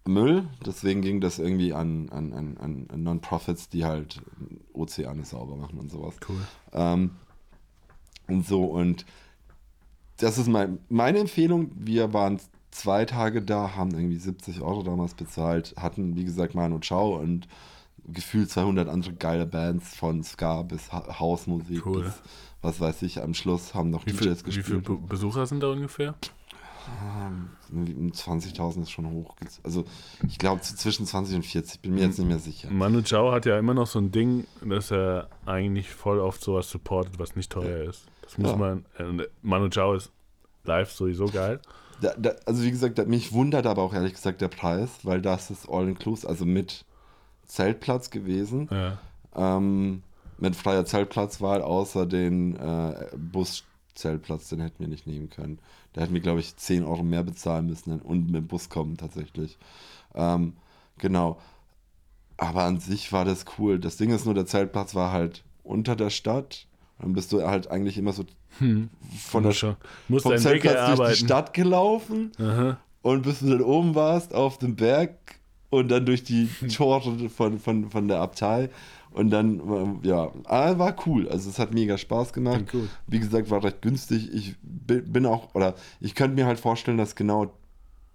[0.06, 0.48] Müll.
[0.66, 4.20] Deswegen ging das irgendwie an, an, an, an Non-Profits, die halt
[4.72, 6.16] Ozeane sauber machen und sowas.
[6.28, 6.36] Cool.
[6.72, 7.10] Ähm,
[8.28, 9.04] und so, und
[10.18, 11.70] das ist mein, meine Empfehlung.
[11.74, 16.78] Wir waren zwei Tage da, haben irgendwie 70 Euro damals bezahlt, hatten, wie gesagt, Manu
[16.78, 17.46] Ciao und
[18.04, 22.04] gefühlt 200 andere geile Bands von Ska bis ha Hausmusik Cool.
[22.04, 22.14] bis
[22.60, 23.20] was weiß ich.
[23.22, 24.84] Am Schluss haben noch Wie, viel, DJs wie viele gespielt.
[24.84, 26.14] Be- Besucher sind da ungefähr?
[27.72, 29.34] Ähm, 20.000 ist schon hoch.
[29.62, 29.84] Also
[30.28, 32.68] ich glaube zwischen 20 und 40, bin mir jetzt nicht mehr sicher.
[32.70, 36.68] Manu Chao hat ja immer noch so ein Ding, dass er eigentlich voll oft sowas
[36.70, 38.06] supportet, was nicht teuer ist.
[38.22, 38.56] Das muss Ja.
[38.56, 38.84] man.
[38.98, 40.10] äh, Manu Chao ist
[40.64, 41.60] live sowieso geil.
[42.00, 45.22] Da, da, also wie gesagt, da, mich wundert aber auch ehrlich gesagt der Preis, weil
[45.22, 46.84] das ist all-inclusive, also mit
[47.46, 48.68] Zeltplatz gewesen.
[48.70, 48.98] Ja.
[49.36, 50.02] Ähm,
[50.38, 53.06] mit freier Zeltplatzwahl, außer den äh,
[53.94, 55.58] Buszeltplatz, den hätten wir nicht nehmen können.
[55.92, 58.96] Da hätten wir, glaube ich, 10 Euro mehr bezahlen müssen und mit dem Bus kommen
[58.96, 59.58] tatsächlich.
[60.14, 60.54] Ähm,
[60.98, 61.38] genau.
[62.36, 63.78] Aber an sich war das cool.
[63.78, 66.66] Das Ding ist nur, der Zeltplatz war halt unter der Stadt.
[66.98, 68.24] Dann bist du halt eigentlich immer so
[68.58, 69.76] von der.
[70.08, 71.24] Musst vom Zeltplatz durch die.
[71.24, 72.32] Stadt gelaufen.
[72.38, 72.78] Aha.
[73.02, 75.16] Und bis du dann oben warst auf dem Berg
[75.70, 78.70] und dann durch die Tore von, von, von der Abtei.
[79.14, 81.28] Und dann, ähm, ja, ah, war cool.
[81.28, 82.70] Also es hat mega Spaß gemacht.
[82.70, 82.88] Gut.
[83.06, 84.32] Wie gesagt, war recht günstig.
[84.32, 87.52] Ich bi- bin auch, oder ich könnte mir halt vorstellen, dass genau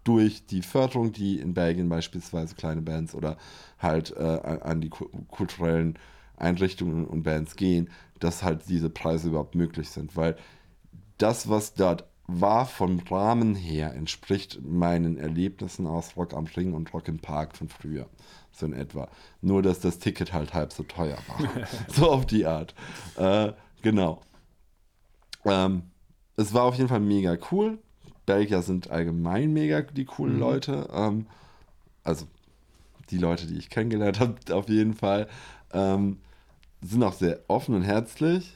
[0.03, 3.37] durch die Förderung, die in Belgien beispielsweise kleine Bands oder
[3.77, 4.23] halt äh,
[4.63, 5.99] an die ku- kulturellen
[6.37, 7.89] Einrichtungen und Bands gehen,
[8.19, 10.15] dass halt diese Preise überhaupt möglich sind.
[10.15, 10.37] Weil
[11.17, 16.93] das, was dort war vom Rahmen her, entspricht meinen Erlebnissen aus Rock am Ring und
[16.93, 18.07] Rock im Park von früher.
[18.57, 19.07] So in etwa.
[19.41, 21.67] Nur, dass das Ticket halt halb so teuer war.
[21.93, 22.73] so auf die Art.
[23.15, 23.53] Äh,
[23.83, 24.21] genau.
[25.45, 25.83] Ähm,
[26.37, 27.77] es war auf jeden Fall mega cool.
[28.25, 30.89] Belgier sind allgemein mega die coolen Leute.
[30.91, 31.27] Ähm,
[32.03, 32.25] also
[33.11, 35.27] die Leute, die ich kennengelernt habe, auf jeden Fall.
[35.71, 36.17] Ähm,
[36.81, 38.53] sind auch sehr offen und herzlich.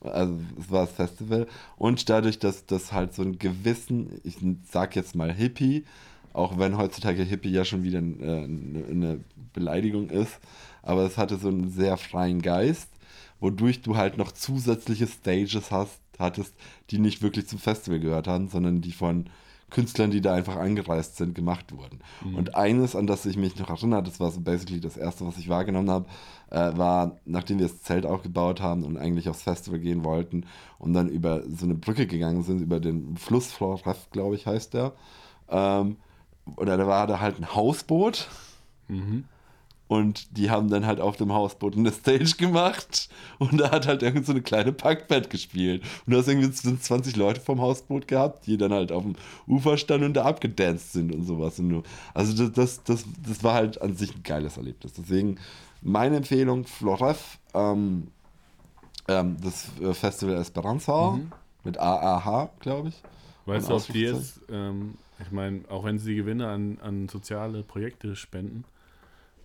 [0.00, 1.46] Also es war das Festival.
[1.76, 4.36] Und dadurch, dass das halt so einen gewissen, ich
[4.70, 5.84] sag jetzt mal Hippie,
[6.32, 9.20] auch wenn heutzutage Hippie ja schon wieder äh, eine, eine
[9.58, 10.38] Beleidigung ist,
[10.82, 12.88] aber es hatte so einen sehr freien Geist,
[13.40, 16.54] wodurch du halt noch zusätzliche Stages hast, hattest,
[16.90, 19.30] die nicht wirklich zum Festival gehört haben, sondern die von
[19.70, 22.00] Künstlern, die da einfach angereist sind, gemacht wurden.
[22.34, 25.36] Und eines, an das ich mich noch erinnere, das war so basically das erste, was
[25.36, 26.06] ich wahrgenommen habe,
[26.50, 30.46] äh, war, nachdem wir das Zelt aufgebaut haben und eigentlich aufs Festival gehen wollten
[30.78, 34.72] und dann über so eine Brücke gegangen sind, über den Fluss Floref, glaube ich, heißt
[34.72, 34.92] der.
[35.50, 35.96] Ähm,
[36.56, 38.28] oder da war da halt ein Hausboot.
[39.88, 43.08] Und die haben dann halt auf dem Hausboot eine Stage gemacht
[43.38, 45.82] und da hat halt irgend so eine kleine Punkband gespielt.
[46.06, 49.16] Und du hast irgendwie so 20 Leute vom Hausboot gehabt, die dann halt auf dem
[49.46, 51.58] Ufer standen und da abgedanced sind und sowas.
[51.58, 51.82] Und nur,
[52.12, 54.92] also das, das, das, das war halt an sich ein geiles Erlebnis.
[54.92, 55.38] Deswegen
[55.80, 58.08] meine Empfehlung, Floref, ähm,
[59.08, 61.18] ähm, das äh, Festival Esperanza
[61.64, 63.02] mit AAH, glaube ich.
[63.46, 67.08] Weißt du, ob die jetzt, ähm, ich meine, auch wenn sie die Gewinne an, an
[67.08, 68.64] soziale Projekte spenden,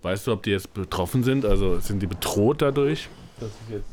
[0.04, 1.46] weißt du, ob die jetzt betroffen sind?
[1.46, 3.10] Also sind die bedroht dadurch?
[3.40, 3.90] Das ist jetzt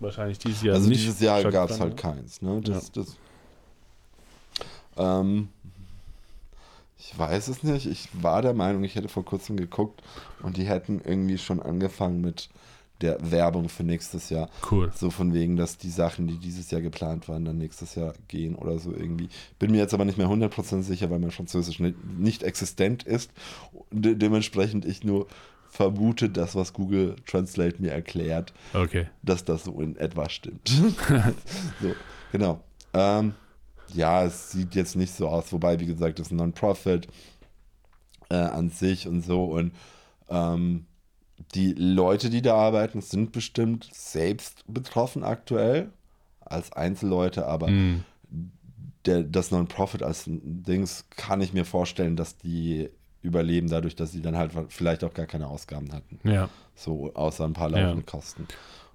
[0.00, 2.42] wahrscheinlich dieses Jahr Also nicht dieses Jahr gab es halt keins.
[2.42, 2.60] Ne?
[2.62, 3.16] Das, das,
[4.96, 5.48] ähm,
[6.98, 7.86] ich weiß es nicht.
[7.86, 10.02] Ich war der Meinung, ich hätte vor kurzem geguckt
[10.42, 12.48] und die hätten irgendwie schon angefangen mit
[13.00, 14.48] der Werbung für nächstes Jahr.
[14.70, 14.92] Cool.
[14.94, 18.54] So von wegen, dass die Sachen, die dieses Jahr geplant waren, dann nächstes Jahr gehen
[18.54, 19.28] oder so irgendwie.
[19.58, 23.30] Bin mir jetzt aber nicht mehr 100% sicher, weil mein Französisch nicht, nicht existent ist.
[23.90, 25.26] De dementsprechend ich nur
[25.68, 29.08] vermute, das, was Google Translate mir erklärt, Okay.
[29.22, 30.68] dass das so in etwa stimmt.
[31.82, 31.94] so,
[32.30, 32.60] genau.
[32.92, 33.34] Ähm,
[33.92, 37.08] ja, es sieht jetzt nicht so aus, wobei, wie gesagt, das ist ein Non-Profit
[38.30, 39.44] äh, an sich und so.
[39.46, 39.72] Und
[40.28, 40.86] ähm,
[41.54, 45.90] die Leute, die da arbeiten, sind bestimmt selbst betroffen aktuell
[46.40, 48.04] als Einzelleute, aber Hm.
[49.06, 52.88] der, das Non-Profit als Dings kann ich mir vorstellen, dass die
[53.22, 56.18] überleben dadurch, dass sie dann halt vielleicht auch gar keine Ausgaben hatten.
[56.28, 57.78] Ja, So, außer ein paar Ja.
[57.82, 58.46] laufende Kosten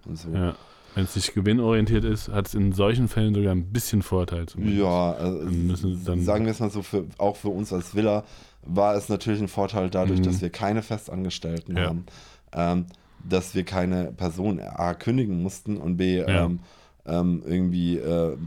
[0.06, 0.30] und so.
[0.32, 0.56] ja.
[0.96, 4.48] Wenn es nicht gewinnorientiert ist, hat es in solchen Fällen sogar ein bisschen Vorteil.
[4.48, 4.80] zumindest.
[4.82, 8.24] Ja, also sagen wir es mal so, für, auch für uns als Villa
[8.64, 10.24] war es natürlich ein Vorteil dadurch, Mhm.
[10.24, 11.88] dass wir keine Festangestellten Ja.
[11.90, 12.06] haben,
[12.54, 12.86] ähm,
[13.28, 16.46] dass wir keine Person A kündigen mussten und B Ja.
[16.46, 16.60] ähm,
[17.06, 18.38] ähm, irgendwie äh,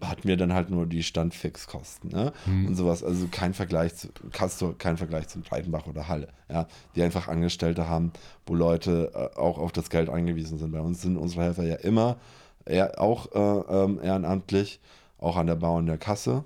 [0.00, 2.32] hatten wir dann halt nur die Standfixkosten ne?
[2.46, 2.66] Mhm.
[2.68, 3.02] und sowas.
[3.02, 7.88] Also kein Vergleich zu Castor, kein Vergleich zu Breitenbach oder Halle, ja, die einfach Angestellte
[7.88, 8.12] haben,
[8.46, 10.70] wo Leute äh, auch auf das Geld angewiesen sind.
[10.70, 12.16] Bei uns sind unsere Helfer ja immer
[12.64, 14.80] eher, auch äh, ähm, ehrenamtlich,
[15.18, 16.44] auch an der Bau und der Kasse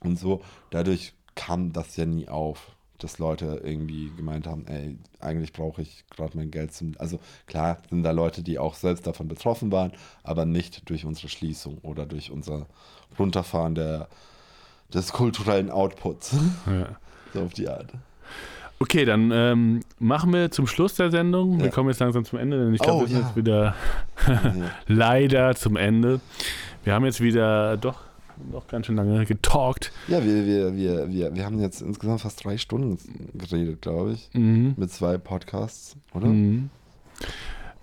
[0.00, 0.42] und so.
[0.70, 2.72] Dadurch kam das ja nie auf,
[3.02, 6.94] dass Leute irgendwie gemeint haben, ey, eigentlich brauche ich gerade mein Geld zum.
[6.98, 9.92] Also klar sind da Leute, die auch selbst davon betroffen waren,
[10.22, 12.66] aber nicht durch unsere Schließung oder durch unser
[13.18, 14.08] Runterfahren der,
[14.94, 16.34] des kulturellen Outputs.
[16.66, 16.96] ja.
[17.34, 17.86] so auf die Art.
[18.82, 21.58] Okay, dann ähm, machen wir zum Schluss der Sendung.
[21.58, 21.70] Wir Ja.
[21.70, 23.26] kommen jetzt langsam zum Ende, denn ich glaube, Oh, wir sind ja.
[23.26, 23.74] jetzt wieder
[24.86, 26.20] leider zum Ende.
[26.84, 28.00] Wir haben jetzt wieder doch
[28.50, 29.92] noch ganz schön lange getalkt.
[30.08, 32.98] Ja, wir, wir, wir, wir, wir haben jetzt insgesamt fast drei Stunden
[33.34, 34.30] geredet, glaube ich.
[34.32, 34.74] Mhm.
[34.76, 36.28] Mit zwei Podcasts, oder?
[36.28, 36.70] Mhm.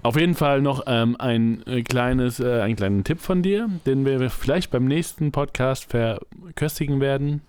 [0.04, 4.06] Auf jeden Fall noch ähm, ein äh, kleines, äh, einen kleinen Tipp von dir, den
[4.06, 7.42] wir vielleicht beim nächsten Podcast verköstigen werden.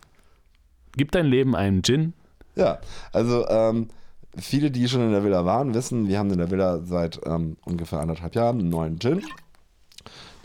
[0.96, 2.14] Gib dein Leben einen Gin.
[2.56, 2.78] Ja,
[3.12, 3.88] also ähm,
[4.36, 7.56] viele, die schon in der Villa waren, wissen, wir haben in der Villa seit ähm,
[7.64, 9.22] ungefähr anderthalb Jahren einen neuen Gin.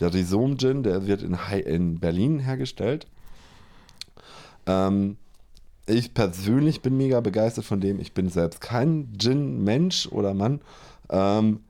[0.04, 3.08] Der Rhizom Gin, der wird in, in Berlin hergestellt.
[4.66, 5.16] Ähm,
[5.86, 8.02] ich persönlich bin mega begeistert von dem.
[8.02, 10.60] Ich bin selbst kein Gin-Mensch oder Mann
[11.10, 11.62] ähm,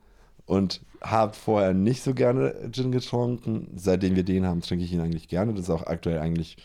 [0.46, 3.68] und habe vorher nicht so gerne Gin getrunken.
[3.76, 5.52] Seitdem wir den haben, trinke ich ihn eigentlich gerne.
[5.52, 6.56] Das ist auch aktuell eigentlich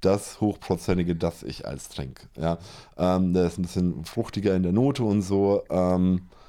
[0.00, 2.28] das Hochprozentige, das ich als trinke.
[2.36, 2.58] Ja,
[2.96, 5.64] ähm, der ist ein bisschen fruchtiger in der Note und so.
[5.70, 6.43] Ähm, äh,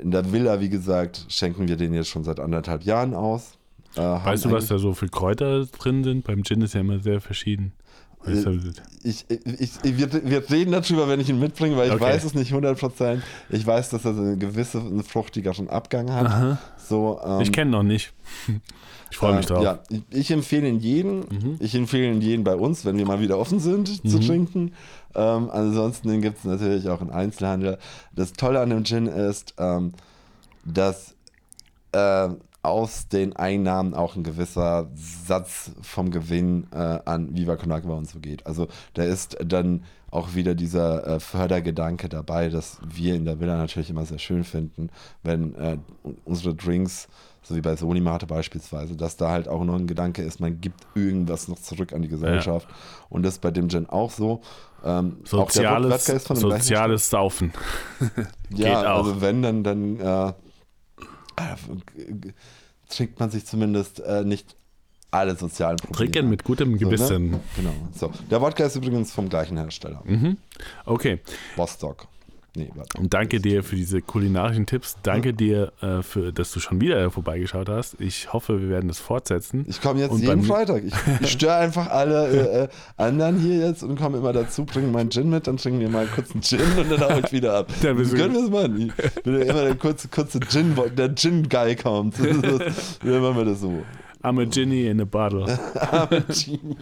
[0.00, 3.58] in der Villa, wie gesagt, schenken wir den jetzt schon seit anderthalb Jahren aus.
[3.96, 6.24] Äh, Weißt du, was da so für Kräuter drin sind?
[6.24, 7.72] Beim Gin ist ja immer sehr verschieden.
[8.24, 8.58] Weißt du,
[9.04, 12.04] Ich, ich, ich, wir, wir reden darüber, wenn ich ihn mitbringe, weil ich Okay.
[12.04, 13.20] weiß es nicht 100%.
[13.48, 16.26] Ich weiß, dass er so einen gewissen, einen fruchtigeren Abgang hat.
[16.26, 16.58] Aha.
[16.76, 18.12] So, ähm, Ich kenne noch nicht.
[19.10, 19.62] Ich freue mich äh, drauf.
[19.62, 21.20] Ja, ich, empfehle ihn jeden.
[21.20, 21.56] Mhm.
[21.60, 24.26] Ich empfehle ihn jeden bei uns, wenn wir mal wieder offen sind zu Mhm.
[24.26, 24.72] trinken.
[25.14, 27.78] Ähm, ansonsten gibt es natürlich auch einen Einzelhandel.
[28.14, 29.92] Das Tolle an dem Gin ist, ähm,
[30.64, 31.14] dass
[31.92, 32.28] äh,
[32.68, 38.08] aus den Einnahmen auch ein gewisser Satz vom Gewinn äh, an Viva Con Agua und
[38.08, 38.46] so geht.
[38.46, 43.56] Also da ist dann auch wieder dieser äh, Fördergedanke dabei, dass wir in der Villa
[43.56, 44.90] natürlich immer sehr schön finden,
[45.22, 45.78] wenn äh,
[46.24, 47.08] unsere Drinks,
[47.42, 50.60] so wie bei Sony Mate beispielsweise, dass da halt auch noch ein Gedanke ist, man
[50.60, 52.68] gibt irgendwas noch zurück an die Gesellschaft.
[53.10, 54.40] Und das ist bei dem Gin auch so.
[54.84, 57.52] Ähm, auch Soziales, gleichen soziales Saufen.
[58.50, 58.98] ja, Geht auch.
[58.98, 60.32] also wenn, dann, dann äh, äh,
[62.88, 64.56] trinkt man sich zumindest äh, nicht
[65.10, 66.10] alle sozialen Probleme.
[66.12, 67.30] Trinken mit gutem So, Gewissen.
[67.30, 67.40] ne?
[67.56, 67.72] Genau.
[67.94, 68.12] So.
[68.30, 70.02] Der Wodka ist übrigens vom gleichen Hersteller.
[70.04, 70.36] Mhm.
[70.84, 71.20] Okay.
[71.56, 72.06] Bostock.
[72.58, 72.98] Nee, warte.
[72.98, 74.96] Und danke dir für diese kulinarischen Tipps.
[75.04, 78.00] Danke dir, äh, für, dass du schon wieder vorbeigeschaut hast.
[78.00, 79.64] Ich hoffe, wir werden das fortsetzen.
[79.68, 80.82] Ich komme jetzt Und jeden Freitag.
[80.84, 84.88] Ich, ich störe einfach alle äh, äh, anderen hier jetzt und komme immer dazu, bringe
[84.88, 87.58] meinen Gin mit, dann trinken wir mal kurz einen Gin und dann hau ich wieder
[87.58, 87.68] ab.
[87.82, 88.92] Dann können wir es machen.
[88.98, 92.18] Ich bin ja immer der kurze, kurze Gin, der Gin-Guy kommt.
[92.18, 93.84] Dann machen wir das so.
[94.24, 95.46] I'm a Ginny in a bottle.
[95.74, 96.76] Arme Genie.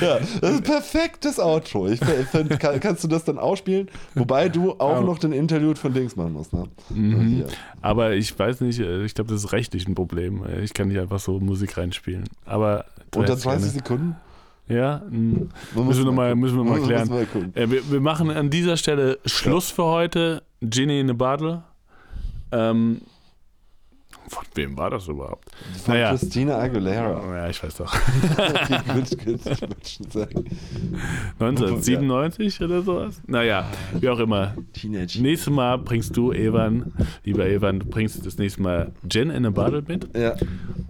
[0.00, 1.88] Ja, das ist ein perfektes Outro.
[1.88, 3.88] Ich find, kann, kannst du das dann ausspielen?
[4.14, 5.00] Wobei du auch Ja.
[5.00, 6.52] noch den Interlude von Dings machen musst.
[6.52, 6.64] Ne?
[6.90, 7.20] Mhm.
[7.28, 7.46] Hier.
[7.80, 10.44] Aber ich weiß nicht, äh, ich glaube, das ist rechtlich ein Problem.
[10.44, 12.24] Äh, Ich kann nicht einfach so Musik reinspielen.
[12.44, 12.84] Aber
[13.14, 14.16] Unter hättest 30 gerne- Sekunden?
[14.68, 15.02] Ja.
[15.10, 15.50] Man
[15.86, 17.08] Müssen wir mal- müssen wir mal klären.
[17.08, 20.42] muss mal wir, wir machen an dieser Stelle Schluss für heute.
[20.62, 21.62] Ginny in a Bottle.
[22.52, 23.00] Ähm,
[24.28, 25.44] von wem war das überhaupt?
[25.84, 26.10] Von Naja.
[26.10, 27.36] Christina Aguilera.
[27.36, 27.94] Ja, ich weiß doch.
[27.94, 30.44] Okay, gut, gut, ich würde schon sagen.
[31.38, 33.20] 1997 oder sowas?
[33.26, 33.68] Naja,
[34.00, 34.54] wie auch immer.
[34.72, 35.20] Teenage.
[35.20, 36.92] Nächstes Mal bringst du, Evan,
[37.24, 40.08] lieber Evan, du bringst das nächste Mal Gin in a Bottle mit.
[40.16, 40.34] Ja,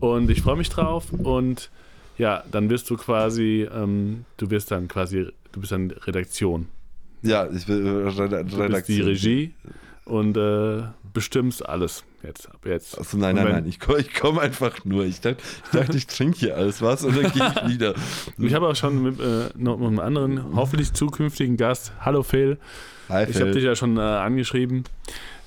[0.01, 1.13] Und ich freue mich drauf.
[1.13, 1.71] Und
[2.19, 6.69] ja, dann wirst du quasi, ähm, du wirst dann quasi, du bist dann Redaktion.
[7.23, 8.61] ja, ich will äh, Reda- Du bist die
[9.01, 9.07] Redaktion.
[9.09, 9.55] Regie
[10.05, 10.83] und äh,
[11.13, 12.99] bestimmst alles jetzt, ab jetzt.
[12.99, 15.05] Achso, nein, nein, nein, ich komme komm einfach nur.
[15.05, 17.95] Ich dachte, ich, dachte, ich trinke hier alles was und dann gehe ich wieder.
[18.39, 22.59] Ich habe auch schon mit, äh, noch mit einem anderen, hoffentlich zukünftigen Gast, hallo Phil,
[23.09, 24.85] Hi, ich habe dich ja schon äh, angeschrieben.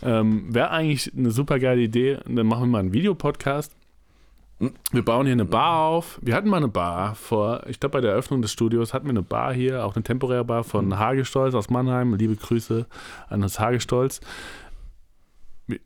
[0.04, 3.74] Ähm, Wäre eigentlich eine super geile Idee, dann machen wir mal einen Videopodcast.
[4.60, 4.74] Hm.
[4.91, 6.20] Wir bauen hier eine Bar auf.
[6.22, 9.12] Wir hatten mal eine Bar vor, ich glaube bei der Eröffnung des Studios hatten wir
[9.12, 10.99] eine Bar hier, auch eine temporäre Bar von Hm.
[10.99, 12.14] Hagestolz aus Mannheim.
[12.16, 12.86] Liebe Grüße
[13.30, 14.22] an das Hagestolz.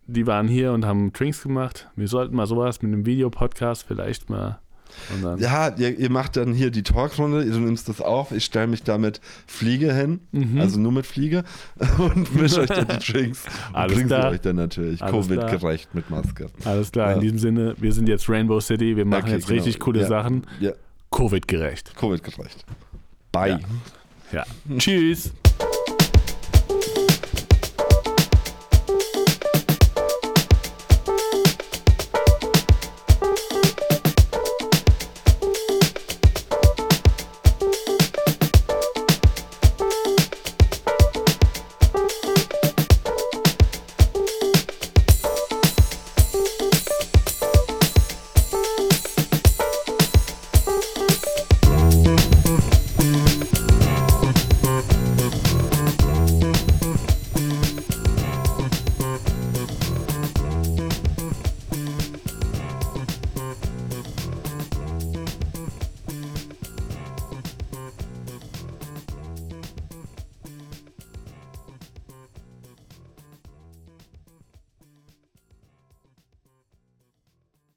[0.07, 1.89] Die waren hier und haben Drinks gemacht.
[1.95, 4.59] Wir sollten mal sowas mit einem Videopodcast vielleicht mal.
[5.15, 8.43] Und dann, Ja, ihr, ihr macht dann hier die Talkrunde, du nimmst das auf, ich
[8.43, 10.59] stelle mich da mit Fliege hin, Mhm.
[10.59, 11.43] also nur mit Fliege
[11.97, 14.31] und mische euch dann die Drinks und Alles sie klar.
[14.31, 14.99] euch dann natürlich.
[14.99, 16.47] Covid-gerecht mit Maske.
[16.65, 17.21] Alles klar, in Ja.
[17.21, 19.61] diesem Sinne, wir sind jetzt Rainbow City, wir machen Okay, jetzt genau.
[19.63, 20.07] richtig coole Ja.
[20.07, 20.45] Sachen.
[20.59, 20.73] Ja,
[21.09, 21.95] Covid-gerecht.
[21.95, 22.65] Covid-gerecht.
[23.31, 23.59] Bye.
[24.33, 24.43] Ja.
[24.77, 25.31] Tschüss.